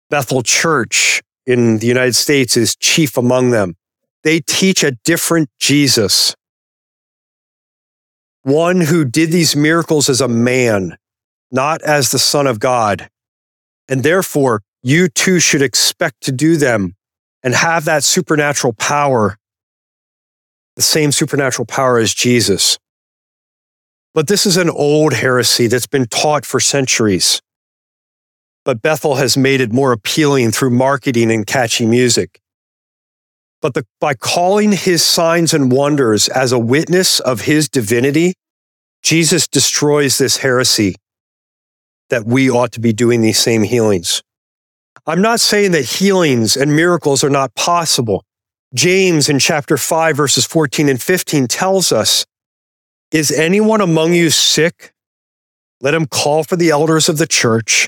Bethel 0.10 0.44
Church 0.44 1.22
in 1.46 1.80
the 1.80 1.88
United 1.88 2.16
States 2.16 2.56
is 2.56 2.76
chief 2.76 3.18
among 3.18 3.52
them. 3.52 3.76
They 4.24 4.40
teach 4.40 4.84
a 4.84 4.92
different 5.04 5.50
Jesus. 5.60 6.36
One 8.44 8.82
who 8.82 9.06
did 9.06 9.32
these 9.32 9.56
miracles 9.56 10.08
as 10.08 10.22
a 10.22 10.28
man, 10.28 10.98
not 11.52 11.82
as 11.82 12.12
the 12.12 12.20
Son 12.20 12.48
of 12.48 12.60
God. 12.60 13.10
And 13.88 14.04
therefore, 14.04 14.62
you 14.86 15.10
too 15.10 15.40
should 15.40 15.62
expect 15.62 16.22
to 16.22 16.32
do 16.32 16.56
them 16.56 16.96
and 17.44 17.54
have 17.54 17.86
that 17.86 18.04
supernatural 18.04 18.74
power, 18.74 19.38
the 20.78 20.82
same 20.82 21.12
supernatural 21.12 21.66
power 21.66 21.98
as 21.98 22.14
Jesus. 22.14 22.78
But 24.14 24.28
this 24.28 24.46
is 24.46 24.56
an 24.56 24.70
old 24.70 25.14
heresy 25.14 25.68
that's 25.68 25.88
been 25.88 26.06
taught 26.06 26.46
for 26.46 26.60
centuries 26.60 27.42
but 28.66 28.82
Bethel 28.82 29.16
has 29.16 29.38
made 29.38 29.62
it 29.62 29.72
more 29.72 29.92
appealing 29.92 30.52
through 30.52 30.72
marketing 30.72 31.32
and 31.32 31.46
catchy 31.46 31.86
music. 31.86 32.42
But 33.62 33.76
the, 33.76 33.86
by 34.02 34.16
calling 34.16 34.74
his 34.74 35.04
signs 35.04 35.54
and 35.54 35.72
wonders 35.72 36.28
as 36.28 36.52
a 36.52 36.60
witness 36.60 37.20
of 37.20 37.42
his 37.42 37.70
divinity, 37.70 38.34
Jesus 39.04 39.48
destroys 39.48 40.18
this 40.18 40.38
heresy 40.38 40.96
that 42.10 42.26
we 42.26 42.50
ought 42.50 42.72
to 42.74 42.80
be 42.80 42.92
doing 42.92 43.22
these 43.22 43.40
same 43.40 43.64
healings. 43.64 44.22
I'm 45.08 45.22
not 45.22 45.40
saying 45.40 45.72
that 45.72 45.86
healings 45.86 46.58
and 46.58 46.76
miracles 46.76 47.24
are 47.24 47.30
not 47.30 47.54
possible. 47.54 48.24
James 48.74 49.30
in 49.30 49.38
chapter 49.38 49.78
5, 49.78 50.18
verses 50.18 50.46
14 50.46 50.90
and 50.90 51.02
15 51.02 51.48
tells 51.48 51.92
us 51.92 52.26
Is 53.12 53.32
anyone 53.32 53.82
among 53.82 54.14
you 54.14 54.32
sick? 54.32 54.94
Let 55.80 55.94
him 55.94 56.08
call 56.08 56.44
for 56.44 56.56
the 56.56 56.72
elders 56.72 57.08
of 57.08 57.20
the 57.20 57.28
church 57.28 57.88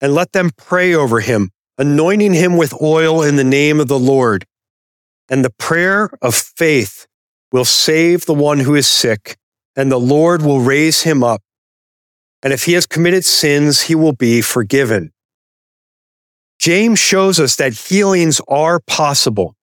and 0.00 0.14
let 0.14 0.32
them 0.32 0.50
pray 0.56 0.94
over 0.94 1.20
him, 1.20 1.50
anointing 1.76 2.32
him 2.32 2.56
with 2.56 2.80
oil 2.80 3.22
in 3.22 3.36
the 3.36 3.44
name 3.44 3.78
of 3.78 3.88
the 3.88 3.98
Lord. 3.98 4.46
And 5.28 5.44
the 5.44 5.52
prayer 5.58 6.10
of 6.22 6.34
faith 6.34 7.06
will 7.52 7.64
save 7.64 8.24
the 8.24 8.34
one 8.34 8.60
who 8.60 8.74
is 8.74 8.88
sick, 8.88 9.36
and 9.74 9.92
the 9.92 10.00
Lord 10.00 10.42
will 10.42 10.60
raise 10.60 11.02
him 11.02 11.22
up. 11.22 11.42
And 12.42 12.52
if 12.52 12.64
he 12.64 12.72
has 12.74 12.86
committed 12.86 13.24
sins, 13.24 13.82
he 13.82 13.94
will 13.94 14.12
be 14.12 14.40
forgiven. 14.40 15.12
James 16.58 16.98
shows 16.98 17.38
us 17.38 17.56
that 17.56 17.74
healings 17.74 18.40
are 18.48 18.80
possible, 18.80 19.54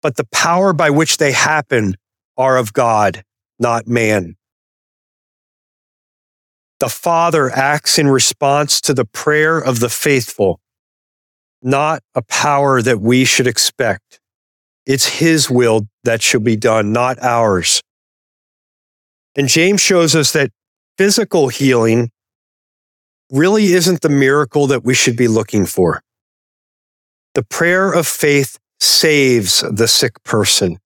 but 0.00 0.16
the 0.16 0.26
power 0.32 0.72
by 0.72 0.90
which 0.90 1.16
they 1.16 1.32
happen 1.32 1.96
are 2.36 2.56
of 2.56 2.72
God, 2.72 3.24
not 3.58 3.86
man. 3.86 4.36
The 6.80 6.88
Father 6.88 7.50
acts 7.50 7.98
in 7.98 8.08
response 8.08 8.80
to 8.82 8.94
the 8.94 9.04
prayer 9.04 9.58
of 9.58 9.80
the 9.80 9.88
faithful, 9.88 10.60
not 11.62 12.02
a 12.14 12.22
power 12.22 12.82
that 12.82 13.00
we 13.00 13.24
should 13.24 13.46
expect. 13.46 14.20
It's 14.86 15.20
His 15.20 15.48
will 15.48 15.86
that 16.04 16.22
should 16.22 16.42
be 16.42 16.56
done, 16.56 16.92
not 16.92 17.22
ours. 17.22 17.82
And 19.36 19.48
James 19.48 19.80
shows 19.80 20.16
us 20.16 20.32
that 20.32 20.50
physical 20.98 21.48
healing 21.48 22.10
really 23.30 23.72
isn't 23.72 24.02
the 24.02 24.08
miracle 24.08 24.66
that 24.66 24.84
we 24.84 24.94
should 24.94 25.16
be 25.16 25.28
looking 25.28 25.66
for. 25.66 26.02
The 27.34 27.42
prayer 27.42 27.92
of 27.92 28.06
faith 28.06 28.58
saves 28.80 29.62
the 29.70 29.88
sick 29.88 30.22
person. 30.22 30.78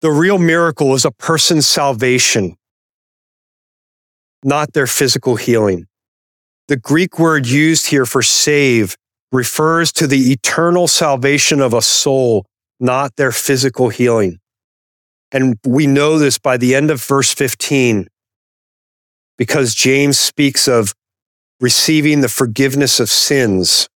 The 0.00 0.10
real 0.10 0.38
miracle 0.38 0.94
is 0.94 1.04
a 1.04 1.10
person's 1.10 1.66
salvation 1.66 2.56
not 4.44 4.72
their 4.72 4.86
physical 4.86 5.36
healing. 5.36 5.86
The 6.68 6.76
Greek 6.76 7.18
word 7.18 7.46
used 7.46 7.86
here 7.86 8.06
for 8.06 8.22
save 8.22 8.96
refers 9.32 9.92
to 9.92 10.06
the 10.06 10.32
eternal 10.32 10.88
salvation 10.88 11.60
of 11.60 11.74
a 11.74 11.82
soul, 11.82 12.46
not 12.78 13.16
their 13.16 13.32
physical 13.32 13.88
healing. 13.88 14.38
And 15.32 15.58
we 15.64 15.86
know 15.86 16.18
this 16.18 16.38
by 16.38 16.56
the 16.56 16.74
end 16.74 16.90
of 16.90 17.02
verse 17.02 17.32
15 17.32 18.08
because 19.38 19.74
James 19.74 20.18
speaks 20.18 20.68
of 20.68 20.94
receiving 21.60 22.20
the 22.20 22.28
forgiveness 22.28 23.00
of 23.00 23.08
sins. 23.08 23.88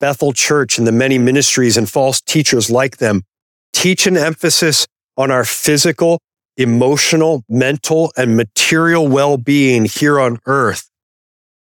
Bethel 0.00 0.32
Church 0.32 0.78
and 0.78 0.86
the 0.86 0.92
many 0.92 1.18
ministries 1.18 1.76
and 1.76 1.88
false 1.88 2.20
teachers 2.20 2.70
like 2.70 2.96
them 2.96 3.22
teach 3.72 4.06
an 4.06 4.16
emphasis 4.16 4.86
on 5.16 5.30
our 5.30 5.44
physical 5.44 6.18
emotional, 6.56 7.42
mental, 7.48 8.12
and 8.16 8.36
material 8.36 9.08
well 9.08 9.36
being 9.36 9.86
here 9.86 10.20
on 10.20 10.38
earth. 10.46 10.88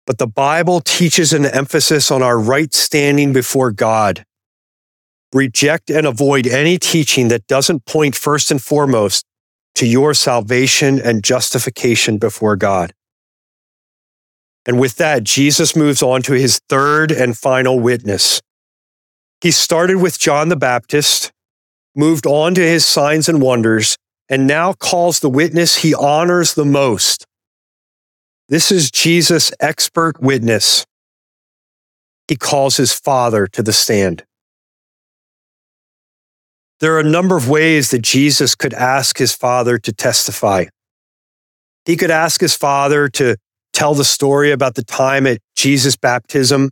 But 0.06 0.18
the 0.18 0.28
Bible 0.28 0.80
teaches 0.80 1.34
an 1.34 1.46
emphasis 1.46 2.10
on 2.10 2.24
our 2.24 2.40
right 2.40 2.74
standing 2.74 3.34
before 3.34 3.72
God. 3.72 4.26
Reject 5.34 5.90
and 5.90 6.08
avoid 6.08 6.48
any 6.48 6.78
teaching 6.78 7.28
that 7.28 7.48
doesn't 7.48 7.86
point 7.86 8.16
first 8.16 8.50
and 8.50 8.62
foremost 8.62 9.26
to 9.76 9.86
your 9.86 10.14
salvation 10.14 11.02
and 11.02 11.24
justification 11.24 12.18
before 12.18 12.56
God. 12.56 12.94
And 14.68 14.80
with 14.80 14.98
that, 14.98 15.24
Jesus 15.24 15.78
moves 15.78 16.04
on 16.04 16.22
to 16.24 16.34
his 16.34 16.60
third 16.68 17.10
and 17.10 17.38
final 17.38 17.80
witness. 17.80 18.42
He 19.40 19.50
started 19.50 19.98
with 19.98 20.20
John 20.20 20.50
the 20.50 20.58
Baptist, 20.58 21.32
moved 21.96 22.28
on 22.28 22.54
to 22.56 22.62
his 22.62 22.86
signs 22.86 23.30
and 23.30 23.42
wonders, 23.42 23.96
and 24.28 24.46
now 24.46 24.74
calls 24.74 25.22
the 25.22 25.30
witness 25.30 25.78
he 25.78 25.94
honors 25.94 26.54
the 26.54 26.66
most. 26.66 27.26
This 28.50 28.72
is 28.72 28.92
Jesus' 28.92 29.54
expert 29.62 30.22
witness. 30.22 30.86
He 32.28 32.36
calls 32.36 32.76
his 32.76 32.94
father 32.94 33.48
to 33.48 33.64
the 33.64 33.72
stand. 33.72 34.26
There 36.82 36.96
are 36.96 37.00
a 37.00 37.10
number 37.10 37.38
of 37.38 37.50
ways 37.50 37.92
that 37.92 38.02
Jesus 38.02 38.54
could 38.54 38.74
ask 38.74 39.18
his 39.18 39.34
father 39.34 39.78
to 39.78 39.94
testify. 39.94 40.66
He 41.86 41.96
could 41.96 42.12
ask 42.12 42.42
his 42.42 42.54
father 42.54 43.08
to 43.10 43.38
tell 43.78 43.94
the 43.94 44.04
story 44.04 44.52
about 44.52 44.74
the 44.74 44.84
time 44.84 45.28
at 45.28 45.38
Jesus' 45.56 45.96
baptism, 45.96 46.72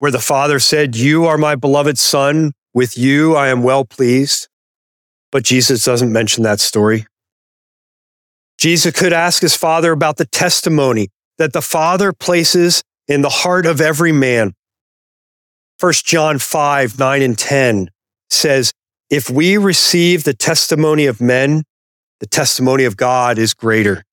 where 0.00 0.10
the 0.10 0.20
father 0.20 0.58
said, 0.58 0.96
You 0.96 1.24
are 1.24 1.38
my 1.38 1.54
beloved 1.54 1.98
son, 1.98 2.52
with 2.74 2.98
you 2.98 3.34
I 3.34 3.48
am 3.48 3.62
well 3.62 3.86
pleased. 3.86 4.48
But 5.32 5.44
Jesus 5.44 5.82
doesn't 5.82 6.12
mention 6.12 6.44
that 6.44 6.60
story. 6.60 7.06
Jesus 8.58 8.92
could 8.92 9.14
ask 9.14 9.40
his 9.40 9.56
father 9.56 9.92
about 9.92 10.18
the 10.18 10.26
testimony 10.26 11.08
that 11.38 11.54
the 11.54 11.62
father 11.62 12.12
places 12.12 12.82
in 13.08 13.22
the 13.22 13.30
heart 13.30 13.64
of 13.64 13.80
every 13.80 14.12
man. 14.12 14.52
1 15.80 15.92
John 16.04 16.38
5, 16.38 16.98
9 16.98 17.22
and 17.22 17.38
10 17.38 17.88
says, 18.28 18.74
If 19.08 19.30
we 19.30 19.56
receive 19.56 20.24
the 20.24 20.34
testimony 20.34 21.06
of 21.06 21.22
men, 21.22 21.62
the 22.20 22.26
testimony 22.26 22.84
of 22.84 22.98
God 22.98 23.38
is 23.38 23.54
greater. 23.54 24.03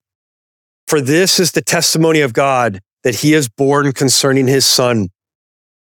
For 0.91 0.99
this 0.99 1.39
is 1.39 1.53
the 1.53 1.61
testimony 1.61 2.19
of 2.19 2.33
God 2.33 2.81
that 3.03 3.21
he 3.21 3.33
is 3.33 3.47
born 3.47 3.93
concerning 3.93 4.47
his 4.47 4.65
son. 4.65 5.07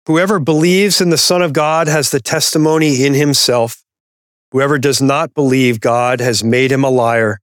Whoever 0.06 0.38
believes 0.38 1.00
in 1.00 1.12
the 1.12 1.18
Son 1.18 1.42
of 1.42 1.54
God 1.54 1.88
has 1.88 2.12
the 2.12 2.20
testimony 2.20 3.06
in 3.06 3.14
himself. 3.14 3.86
Whoever 4.52 4.78
does 4.78 5.02
not 5.02 5.34
believe 5.34 5.80
God 5.80 6.20
has 6.20 6.44
made 6.44 6.74
him 6.74 6.84
a 6.84 6.90
liar 6.90 7.40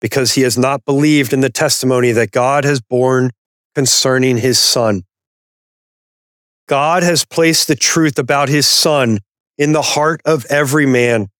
because 0.00 0.34
he 0.34 0.42
has 0.42 0.56
not 0.56 0.84
believed 0.84 1.32
in 1.32 1.40
the 1.40 1.50
testimony 1.50 2.12
that 2.12 2.30
God 2.30 2.62
has 2.62 2.80
borne 2.80 3.32
concerning 3.74 4.36
his 4.36 4.60
son. 4.60 5.02
God 6.68 7.02
has 7.02 7.24
placed 7.24 7.66
the 7.66 7.74
truth 7.74 8.16
about 8.16 8.48
his 8.48 8.68
son 8.68 9.18
in 9.58 9.72
the 9.72 9.82
heart 9.82 10.20
of 10.24 10.46
every 10.48 10.86
man. 10.86 11.30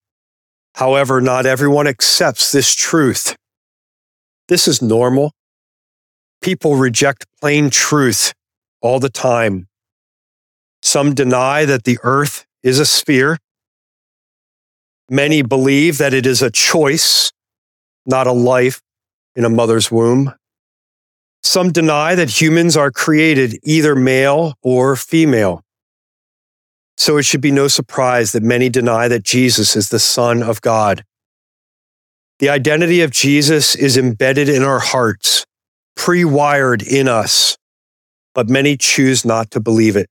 However, 0.75 1.21
not 1.21 1.47
everyone 1.47 1.87
accepts 1.87 2.51
this 2.51 2.75
truth. 2.75 3.37
This 4.49 4.69
is 4.69 4.81
normal. 4.81 5.33
People 6.41 6.77
reject 6.77 7.27
plain 7.41 7.71
truth 7.71 8.33
all 8.81 9.01
the 9.01 9.11
time. 9.11 9.67
Some 10.83 11.15
deny 11.15 11.65
that 11.65 11.85
the 11.85 11.99
earth 12.03 12.47
is 12.63 12.79
a 12.79 12.87
sphere. 12.87 13.39
Many 15.11 15.43
believe 15.43 15.99
that 15.99 16.15
it 16.15 16.27
is 16.27 16.43
a 16.43 16.51
choice, 16.51 17.33
not 18.05 18.27
a 18.27 18.33
life 18.33 18.81
in 19.35 19.45
a 19.45 19.51
mother's 19.51 19.91
womb. 19.91 20.33
Some 21.43 21.73
deny 21.73 22.15
that 22.15 22.41
humans 22.41 22.77
are 22.77 22.91
created 22.91 23.59
either 23.63 23.95
male 23.95 24.55
or 24.63 24.97
female. 24.97 25.63
So 26.97 27.19
it 27.19 27.25
should 27.25 27.41
be 27.41 27.51
no 27.53 27.69
surprise 27.69 28.33
that 28.33 28.43
many 28.43 28.69
deny 28.69 29.07
that 29.09 29.23
Jesus 29.23 29.77
is 29.77 29.91
the 29.91 29.99
Son 29.99 30.43
of 30.43 30.61
God. 30.61 31.05
The 32.39 32.49
identity 32.51 33.01
of 33.01 33.11
Jesus 33.11 33.75
is 33.75 33.97
embedded 33.97 34.49
in 34.49 34.63
our 34.63 34.79
hearts, 34.79 35.47
pre 35.97 36.25
wired 36.25 36.83
in 36.83 37.09
us. 37.09 37.57
but 38.35 38.51
many 38.51 38.77
choose 38.77 39.25
not 39.25 39.51
to 39.51 39.61
believe 39.61 39.97
it. 39.97 40.11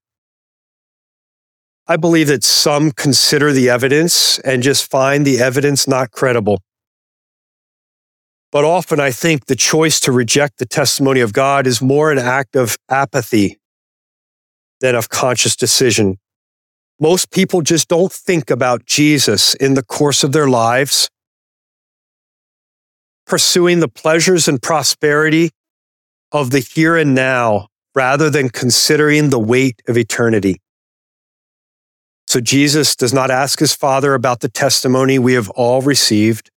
I 1.87 1.95
believe 1.95 2.27
that 2.29 2.43
some 2.43 2.89
consider 2.91 3.51
the 3.53 3.69
evidence 3.69 4.39
and 4.39 4.63
just 4.63 4.89
find 4.89 5.25
the 5.25 5.37
evidence 5.37 5.87
not 5.87 6.09
credible. 6.09 6.61
But 8.51 8.65
often 8.65 8.99
I 8.99 9.11
think 9.11 9.45
the 9.45 9.55
choice 9.55 9.99
to 9.99 10.11
reject 10.11 10.57
the 10.57 10.65
testimony 10.65 11.19
of 11.19 11.33
God 11.33 11.67
is 11.67 11.83
more 11.83 12.11
an 12.11 12.17
act 12.17 12.55
of 12.55 12.77
apathy 12.89 13.59
than 14.81 14.95
of 14.95 15.09
conscious 15.09 15.55
decision. 15.55 16.17
Most 16.99 17.29
people 17.29 17.61
just 17.61 17.87
don't 17.87 18.11
think 18.11 18.49
about 18.49 18.85
Jesus 18.85 19.53
in 19.53 19.75
the 19.75 19.83
course 19.83 20.23
of 20.23 20.31
their 20.31 20.49
lives, 20.49 21.09
pursuing 23.25 23.79
the 23.79 23.87
pleasures 23.87 24.47
and 24.47 24.61
prosperity 24.61 25.51
of 26.31 26.51
the 26.51 26.59
here 26.59 26.95
and 26.95 27.15
now 27.15 27.67
rather 27.93 28.29
than 28.29 28.49
considering 28.49 29.29
the 29.29 29.39
weight 29.39 29.81
of 29.87 29.97
eternity. 29.97 30.61
So 32.27 32.41
Jesus 32.41 32.95
does 32.95 33.13
not 33.13 33.31
ask 33.31 33.59
his 33.59 33.73
Father 33.73 34.13
about 34.13 34.41
the 34.41 34.49
testimony 34.49 35.17
we 35.17 35.33
have 35.33 35.49
all 35.51 35.81
received, 35.81 36.51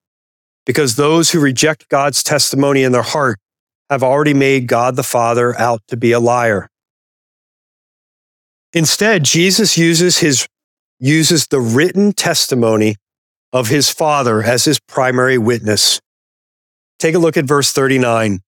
because 0.66 0.96
those 0.96 1.32
who 1.32 1.40
reject 1.40 1.90
God's 1.90 2.24
testimony 2.24 2.84
in 2.84 2.92
their 2.92 3.04
heart 3.04 3.40
have 3.90 4.04
already 4.04 4.34
made 4.34 4.68
God 4.68 4.96
the 4.96 5.04
Father 5.04 5.58
out 5.60 5.82
to 5.88 5.96
be 5.96 6.12
a 6.12 6.20
liar. 6.20 6.70
Instead, 8.74 9.24
Jesus 9.24 9.78
uses 9.78 10.20
his 10.20 10.48
uses 11.00 11.48
the 11.48 11.60
written 11.60 12.12
testimony 12.12 12.96
of 13.54 13.68
his 13.68 13.92
Father 13.92 14.42
as 14.42 14.66
his 14.66 14.80
primary 14.80 15.38
witness. 15.38 16.02
Take 17.00 17.16
a 17.16 17.20
look 17.20 17.38
at 17.38 17.46
verse 17.46 17.72
39. 17.72 18.42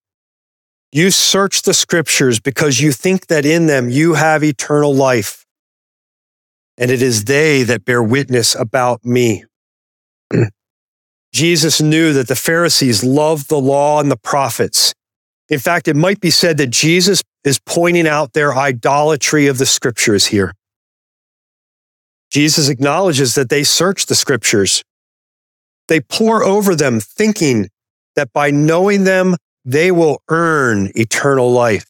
You 0.92 1.12
search 1.12 1.62
the 1.62 1.74
scriptures 1.74 2.40
because 2.40 2.80
you 2.80 2.92
think 2.92 3.28
that 3.28 3.46
in 3.46 3.68
them 3.68 3.90
you 3.90 4.16
have 4.16 4.44
eternal 4.44 4.94
life. 4.94 5.46
And 6.78 6.90
it 6.90 7.02
is 7.02 7.26
they 7.26 7.64
that 7.64 7.86
bear 7.86 8.02
witness 8.02 8.56
about 8.56 9.06
me. 9.06 9.44
Jesus 11.34 11.80
knew 11.80 12.14
that 12.14 12.28
the 12.28 12.36
Pharisees 12.36 13.04
loved 13.04 13.50
the 13.50 13.60
law 13.60 14.00
and 14.00 14.10
the 14.10 14.18
prophets. 14.18 14.94
In 15.50 15.60
fact, 15.60 15.88
it 15.88 15.96
might 15.96 16.20
be 16.20 16.32
said 16.32 16.58
that 16.58 16.72
Jesus 16.72 17.22
is 17.44 17.60
pointing 17.60 18.08
out 18.08 18.34
their 18.34 18.56
idolatry 18.56 19.48
of 19.48 19.58
the 19.58 19.66
scriptures 19.66 20.28
here. 20.28 20.54
Jesus 22.32 22.70
acknowledges 22.70 23.36
that 23.36 23.50
they 23.50 23.64
search 23.64 24.06
the 24.06 24.16
scriptures. 24.16 24.84
They 25.88 26.00
pore 26.02 26.44
over 26.44 26.76
them, 26.76 27.00
thinking 27.00 27.70
that 28.20 28.34
by 28.34 28.52
knowing 28.52 29.06
them, 29.06 29.38
they 29.64 29.92
will 29.92 30.22
earn 30.28 30.92
eternal 30.94 31.50
life. 31.50 31.86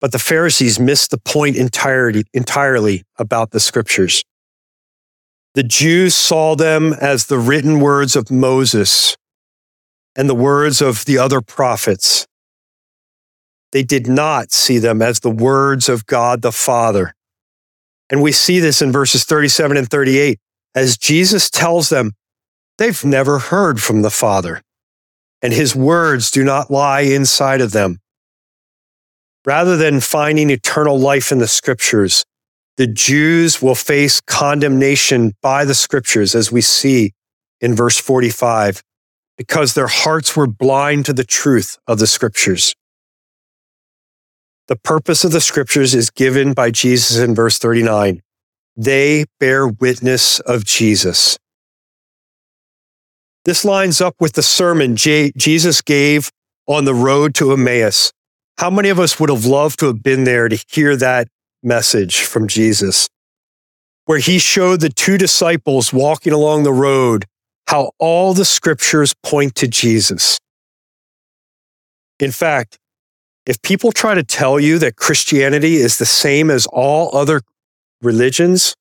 But 0.00 0.12
the 0.12 0.18
Pharisees 0.18 0.80
missed 0.80 1.10
the 1.10 1.18
point 1.18 1.56
entirely, 1.56 2.24
entirely 2.32 3.04
about 3.18 3.50
the 3.50 3.60
scriptures. 3.60 4.24
The 5.54 5.62
Jews 5.62 6.14
saw 6.14 6.56
them 6.56 6.94
as 6.94 7.26
the 7.26 7.38
written 7.38 7.80
words 7.80 8.16
of 8.16 8.30
Moses 8.30 9.14
and 10.16 10.26
the 10.26 10.34
words 10.34 10.80
of 10.80 11.04
the 11.04 11.18
other 11.18 11.42
prophets. 11.42 12.26
They 13.72 13.82
did 13.82 14.06
not 14.06 14.52
see 14.52 14.78
them 14.78 15.02
as 15.02 15.20
the 15.20 15.30
words 15.30 15.90
of 15.90 16.06
God 16.06 16.40
the 16.40 16.50
Father. 16.50 17.12
And 18.08 18.22
we 18.22 18.32
see 18.32 18.58
this 18.58 18.80
in 18.80 18.90
verses 18.90 19.24
37 19.24 19.76
and 19.76 19.90
38 19.90 20.38
as 20.74 20.96
Jesus 20.96 21.50
tells 21.50 21.90
them 21.90 22.12
they've 22.78 23.04
never 23.04 23.38
heard 23.38 23.82
from 23.82 24.00
the 24.00 24.10
Father 24.10 24.62
and 25.42 25.52
his 25.52 25.74
words 25.74 26.30
do 26.30 26.44
not 26.44 26.70
lie 26.70 27.00
inside 27.00 27.60
of 27.60 27.72
them. 27.72 27.98
Rather 29.44 29.76
than 29.76 30.00
finding 30.00 30.50
eternal 30.50 30.98
life 30.98 31.32
in 31.32 31.38
the 31.38 31.48
scriptures, 31.48 32.24
the 32.76 32.86
Jews 32.86 33.60
will 33.60 33.74
face 33.74 34.20
condemnation 34.20 35.32
by 35.42 35.64
the 35.64 35.74
scriptures, 35.74 36.34
as 36.34 36.52
we 36.52 36.60
see 36.60 37.12
in 37.60 37.74
verse 37.74 37.98
45, 37.98 38.82
because 39.36 39.74
their 39.74 39.86
hearts 39.86 40.36
were 40.36 40.46
blind 40.46 41.06
to 41.06 41.12
the 41.12 41.24
truth 41.24 41.78
of 41.86 41.98
the 41.98 42.06
scriptures. 42.06 42.74
The 44.68 44.76
purpose 44.76 45.24
of 45.24 45.32
the 45.32 45.40
scriptures 45.40 45.94
is 45.94 46.10
given 46.10 46.52
by 46.52 46.70
Jesus 46.70 47.16
in 47.16 47.34
verse 47.34 47.58
39. 47.58 48.20
They 48.76 49.24
bear 49.40 49.66
witness 49.66 50.40
of 50.40 50.64
Jesus. 50.64 51.38
This 53.44 53.64
lines 53.64 54.00
up 54.00 54.14
with 54.20 54.32
the 54.32 54.42
sermon 54.42 54.96
J- 54.96 55.32
Jesus 55.36 55.80
gave 55.80 56.30
on 56.66 56.84
the 56.84 56.94
road 56.94 57.34
to 57.36 57.52
Emmaus. 57.52 58.12
How 58.58 58.70
many 58.70 58.88
of 58.88 58.98
us 58.98 59.18
would 59.18 59.30
have 59.30 59.46
loved 59.46 59.78
to 59.80 59.86
have 59.86 60.02
been 60.02 60.24
there 60.24 60.48
to 60.48 60.62
hear 60.68 60.96
that 60.96 61.28
message 61.62 62.20
from 62.20 62.48
Jesus, 62.48 63.08
where 64.04 64.18
he 64.18 64.38
showed 64.38 64.80
the 64.80 64.88
two 64.88 65.16
disciples 65.16 65.92
walking 65.92 66.32
along 66.32 66.62
the 66.62 66.72
road 66.72 67.24
how 67.68 67.90
all 67.98 68.32
the 68.32 68.44
scriptures 68.44 69.14
point 69.22 69.54
to 69.56 69.68
Jesus? 69.68 70.38
In 72.18 72.32
fact, 72.32 72.78
if 73.46 73.62
people 73.62 73.92
try 73.92 74.14
to 74.14 74.24
tell 74.24 74.58
you 74.58 74.78
that 74.78 74.96
Christianity 74.96 75.76
is 75.76 75.98
the 75.98 76.06
same 76.06 76.50
as 76.50 76.66
all 76.66 77.16
other 77.16 77.40
religions, 78.02 78.74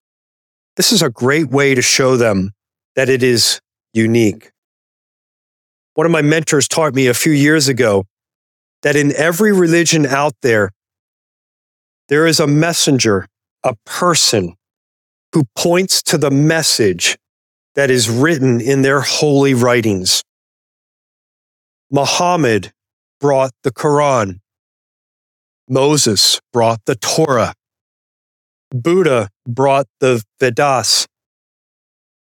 this 0.76 0.92
is 0.92 1.02
a 1.02 1.10
great 1.10 1.50
way 1.50 1.76
to 1.76 1.82
show 1.82 2.18
them 2.18 2.52
that 2.96 3.10
it 3.10 3.24
is 3.24 3.60
unique. 3.98 4.52
One 5.96 6.06
of 6.06 6.12
my 6.12 6.22
mentors 6.22 6.68
taught 6.68 6.94
me 6.94 7.08
a 7.08 7.14
few 7.14 7.34
years 7.34 7.68
ago 7.68 8.06
that 8.84 8.96
in 8.96 9.12
every 9.16 9.52
religion 9.52 10.06
out 10.06 10.34
there, 10.42 10.72
there 12.08 12.28
is 12.28 12.40
a 12.40 12.48
messenger, 12.48 13.28
a 13.64 13.76
person 13.86 14.56
who 15.34 15.44
points 15.56 16.02
to 16.04 16.18
the 16.18 16.32
message 16.32 17.18
that 17.76 17.90
is 17.92 18.10
written 18.10 18.62
in 18.62 18.84
their 18.84 19.02
holy 19.02 19.54
writings. 19.54 20.24
Muhammad 21.92 22.72
brought 23.20 23.52
the 23.64 23.72
Quran. 23.72 24.40
Moses 25.68 26.40
brought 26.54 26.80
the 26.86 26.96
Torah. 26.96 27.54
Buddha 28.72 29.30
brought 29.48 29.88
the 30.00 30.24
Vedas. 30.40 31.08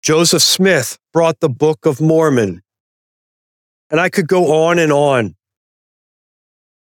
Joseph 0.03 0.43
Smith 0.43 0.99
brought 1.13 1.41
the 1.41 1.49
Book 1.49 1.87
of 1.87 2.01
Mormon. 2.01 2.63
And 3.91 4.01
I 4.01 4.09
could 4.09 4.29
go 4.29 4.65
on 4.67 4.79
and 4.79 4.93
on. 4.93 5.35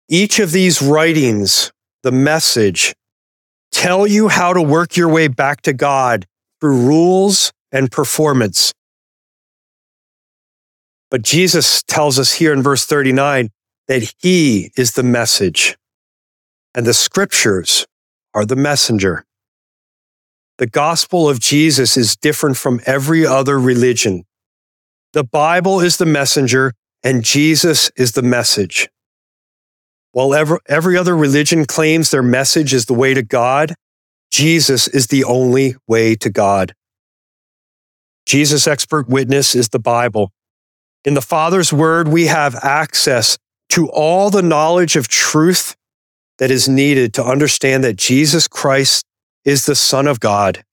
Each 0.07 0.39
of 0.39 0.51
these 0.51 0.81
writings, 0.81 1.71
the 2.03 2.11
message, 2.11 2.93
tell 3.71 4.07
you 4.07 4.27
how 4.27 4.53
to 4.53 4.61
work 4.61 4.97
your 4.97 5.09
way 5.09 5.27
back 5.27 5.61
to 5.61 5.73
God 5.73 6.25
through 6.59 6.85
rules 6.85 7.51
and 7.71 7.91
performance. 7.91 8.73
But 11.11 11.21
Jesus 11.21 11.83
tells 11.83 12.19
us 12.19 12.33
here 12.33 12.53
in 12.53 12.61
verse 12.61 12.85
39 12.85 13.49
that 13.87 14.13
he 14.19 14.71
is 14.75 14.93
the 14.93 15.03
message 15.03 15.77
and 16.75 16.85
the 16.85 16.93
scriptures 16.93 17.87
are 18.33 18.45
the 18.45 18.55
messenger. 18.55 19.25
The 20.59 20.67
gospel 20.67 21.29
of 21.29 21.39
Jesus 21.39 21.95
is 21.95 22.17
different 22.17 22.57
from 22.57 22.81
every 22.85 23.25
other 23.25 23.57
religion. 23.57 24.25
The 25.13 25.23
Bible 25.23 25.79
is 25.79 25.95
the 25.95 26.05
messenger 26.05 26.73
and 27.01 27.23
Jesus 27.23 27.89
is 27.95 28.11
the 28.11 28.21
message. 28.21 28.89
While 30.11 30.33
every, 30.33 30.97
other 30.97 31.15
religion 31.15 31.63
claims 31.63 32.11
their 32.11 32.21
message 32.21 32.73
is 32.73 32.87
the 32.87 32.93
way 32.93 33.13
to 33.13 33.23
God, 33.23 33.73
Jesus 34.31 34.89
is 34.89 35.07
the 35.07 35.23
only 35.23 35.75
way 35.87 36.15
to 36.15 36.29
God. 36.29 36.73
Jesus' 38.25 38.67
expert 38.67 39.07
witness 39.07 39.55
is 39.55 39.69
the 39.69 39.79
Bible. 39.79 40.33
In 41.05 41.13
the 41.13 41.21
Father's 41.21 41.71
Word, 41.71 42.09
we 42.09 42.25
have 42.25 42.55
access 42.55 43.37
to 43.69 43.89
all 43.91 44.29
the 44.29 44.41
knowledge 44.41 44.97
of 44.97 45.07
truth 45.07 45.77
that 46.37 46.51
is 46.51 46.67
needed 46.67 47.13
to 47.13 47.23
understand 47.23 47.85
that 47.85 47.95
Jesus 47.95 48.45
Christ 48.45 49.05
is 49.49 49.65
the 49.65 49.73
Son 49.73 50.05
of 50.05 50.19
God 50.19 50.63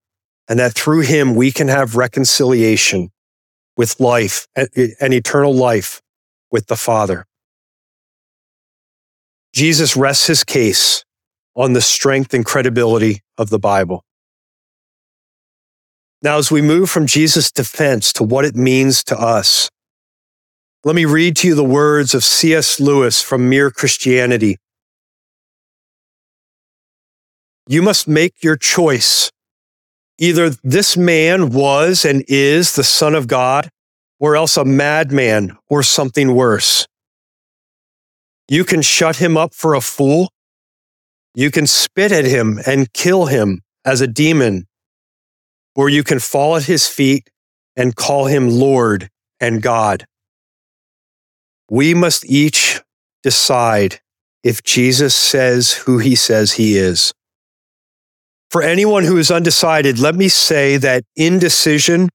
and 0.49 0.59
that 0.59 0.75
through 0.75 1.01
him 1.01 1.35
we 1.35 1.51
can 1.51 1.69
have 1.69 1.97
reconciliation 1.97 3.11
with 3.75 3.99
life 3.99 4.47
and 4.55 5.15
eternal 5.15 5.55
life 5.55 6.03
with 6.51 6.67
the 6.67 6.77
Father. 6.77 7.25
Jesus 9.55 9.97
rests 9.97 10.27
his 10.27 10.45
case 10.45 11.07
on 11.55 11.73
the 11.73 11.81
strength 11.81 12.35
and 12.35 12.45
credibility 12.45 13.23
of 13.39 13.49
the 13.49 13.59
Bible. 13.59 14.05
Now, 16.21 16.37
as 16.37 16.51
we 16.51 16.61
move 16.61 16.91
from 16.91 17.07
Jesus' 17.07 17.51
defense 17.51 18.13
to 18.13 18.23
what 18.23 18.45
it 18.45 18.57
means 18.57 19.03
to 19.05 19.19
us, 19.19 19.71
let 20.85 20.95
me 20.95 21.07
read 21.07 21.35
to 21.37 21.49
you 21.49 21.55
the 21.55 21.65
words 21.65 22.13
of 22.13 22.23
C.S. 22.23 22.79
Lewis 22.79 23.23
from 23.23 23.49
Mere 23.49 23.71
Christianity. 23.71 24.59
You 27.69 27.83
must 27.83 28.07
make 28.07 28.43
your 28.43 28.57
choice. 28.57 29.31
Either 30.19 30.51
this 30.63 30.97
man 30.97 31.51
was 31.51 32.05
and 32.05 32.25
is 32.29 32.75
the 32.75 32.85
Son 32.85 33.15
of 33.15 33.27
God, 33.27 33.69
or 34.19 34.37
else 34.37 34.57
a 34.57 34.65
madman 34.65 35.57
or 35.69 35.83
something 35.83 36.35
worse. 36.35 36.87
You 38.49 38.65
can 38.65 38.81
shut 38.83 39.17
him 39.17 39.37
up 39.37 39.53
for 39.53 39.75
a 39.75 39.81
fool, 39.81 40.31
You 41.35 41.51
can 41.51 41.67
spit 41.67 42.13
at 42.13 42.25
him 42.25 42.59
and 42.67 42.91
kill 42.95 43.27
him 43.27 43.61
as 43.85 44.01
a 44.01 44.07
demon, 44.07 44.67
or 45.75 45.91
you 45.91 46.03
can 46.03 46.19
fall 46.19 46.57
at 46.57 46.65
his 46.65 46.89
feet 46.89 47.29
and 47.77 47.95
call 47.95 48.25
him 48.25 48.49
Lord 48.49 49.11
and 49.39 49.61
God. 49.61 50.07
We 51.71 51.93
must 51.93 52.25
each 52.25 52.81
decide 53.23 54.01
if 54.43 54.63
Jesus 54.63 55.15
says 55.15 55.75
who 55.75 55.99
he 55.99 56.15
says 56.15 56.53
he 56.53 56.79
is. 56.79 57.13
For 58.51 58.63
anyone 58.63 59.05
who 59.05 59.17
is 59.17 59.31
undecided, 59.31 59.99
let 59.99 60.15
me 60.15 60.29
say 60.29 60.77
that 60.77 61.05
indecision 61.17 62.09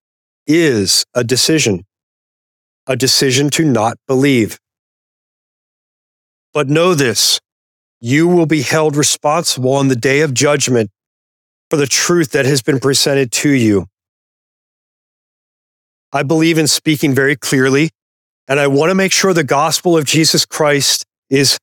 is 0.47 1.03
a 1.13 1.23
decision, 1.23 1.85
a 2.87 2.95
decision 2.95 3.49
to 3.51 3.65
not 3.65 3.97
believe. 4.07 4.57
But 6.53 6.67
know 6.67 6.95
this 6.95 7.39
you 8.03 8.27
will 8.27 8.47
be 8.47 8.63
held 8.63 8.95
responsible 8.95 9.73
on 9.73 9.87
the 9.87 9.95
day 9.95 10.21
of 10.21 10.33
judgment 10.33 10.89
for 11.69 11.77
the 11.77 11.85
truth 11.85 12.31
that 12.31 12.45
has 12.45 12.61
been 12.61 12.79
presented 12.79 13.31
to 13.31 13.49
you. 13.49 13.85
I 16.11 16.23
believe 16.23 16.57
in 16.57 16.67
speaking 16.67 17.13
very 17.13 17.35
clearly, 17.35 17.91
and 18.47 18.59
I 18.59 18.67
want 18.67 18.89
to 18.89 18.95
make 18.95 19.13
sure 19.13 19.33
the 19.33 19.43
gospel 19.43 19.95
of 19.95 20.05
Jesus 20.05 20.45
Christ 20.45 21.05
is, 21.29 21.57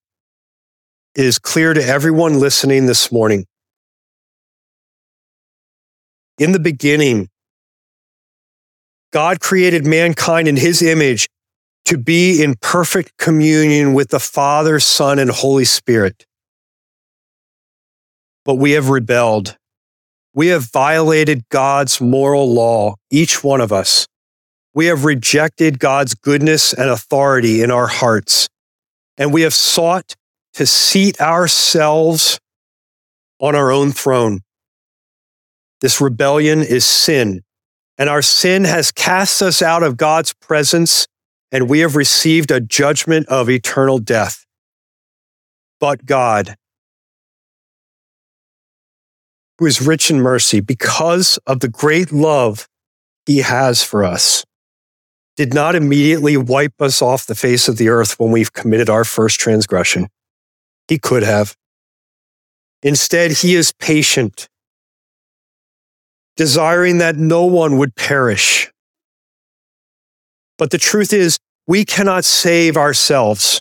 is 1.15 1.39
clear 1.39 1.75
to 1.75 1.85
everyone 1.85 2.39
listening 2.39 2.87
this 2.87 3.11
morning. 3.13 3.45
In 6.39 6.53
the 6.53 6.61
beginning, 6.61 7.29
God 9.13 9.41
created 9.41 9.87
mankind 9.87 10.49
in 10.49 10.57
his 10.57 10.83
image 10.83 11.29
to 11.87 11.99
be 11.99 12.43
in 12.43 12.55
perfect 12.61 13.17
communion 13.17 13.95
with 13.95 14.11
the 14.11 14.21
Father, 14.21 14.79
Son, 14.79 15.19
and 15.19 15.31
Holy 15.31 15.65
Spirit 15.65 16.27
but 18.49 18.55
we 18.55 18.71
have 18.71 18.89
rebelled. 18.89 19.59
We 20.33 20.47
have 20.47 20.73
violated 20.73 21.47
God's 21.51 22.01
moral 22.01 22.51
law, 22.51 22.95
each 23.11 23.45
one 23.45 23.61
of 23.61 23.75
us. 23.75 24.09
We 24.73 24.87
have 24.87 25.05
rejected 25.05 25.79
God's 25.79 26.15
goodness 26.15 26.73
and 26.73 26.89
authority 26.89 27.63
in 27.63 27.71
our 27.71 27.89
hearts, 27.89 28.49
and 29.19 29.35
we 29.35 29.43
have 29.43 29.53
sought 29.53 30.15
to 30.55 30.65
seat 30.65 31.21
ourselves 31.21 32.41
on 33.39 33.55
our 33.55 33.71
own 33.71 33.93
throne. 33.93 34.41
This 35.81 36.01
rebellion 36.01 36.61
is 36.61 36.85
sin, 36.85 37.43
and 37.97 38.09
our 38.09 38.23
sin 38.23 38.65
has 38.65 38.91
cast 38.91 39.43
us 39.43 39.63
out 39.63 39.83
of 39.83 39.97
God's 39.97 40.33
presence, 40.35 41.07
and 41.53 41.69
we 41.69 41.81
have 41.81 41.97
received 41.97 42.51
a 42.51 42.61
judgment 42.61 43.29
of 43.29 43.49
eternal 43.49 43.99
death. 43.99 44.45
But 45.81 46.05
God, 46.05 46.57
who 49.59 49.67
is 49.67 49.81
rich 49.81 50.11
in 50.11 50.21
mercy 50.21 50.61
because 50.61 51.39
of 51.47 51.61
the 51.61 51.69
great 51.69 52.13
love 52.13 52.69
he 53.27 53.39
has 53.39 53.83
for 53.83 54.05
us, 54.05 54.45
did 55.37 55.55
not 55.55 55.77
immediately 55.77 56.37
wipe 56.37 56.81
us 56.81 57.01
off 57.01 57.27
the 57.27 57.35
face 57.37 57.69
of 57.69 57.77
the 57.77 57.89
earth 57.89 58.19
when 58.19 58.33
we've 58.33 58.53
committed 58.53 58.91
our 58.91 59.05
first 59.05 59.39
transgression. 59.39 60.09
He 60.89 60.99
could 60.99 61.23
have. 61.23 61.55
Instead, 62.83 63.31
he 63.31 63.55
is 63.55 63.73
patient, 63.79 64.49
desiring 66.39 66.97
that 66.99 67.17
no 67.17 67.45
one 67.45 67.77
would 67.77 67.95
perish. 67.95 68.73
But 70.57 70.71
the 70.71 70.79
truth 70.79 71.13
is, 71.13 71.39
we 71.67 71.85
cannot 71.85 72.25
save 72.25 72.79
ourselves. 72.79 73.61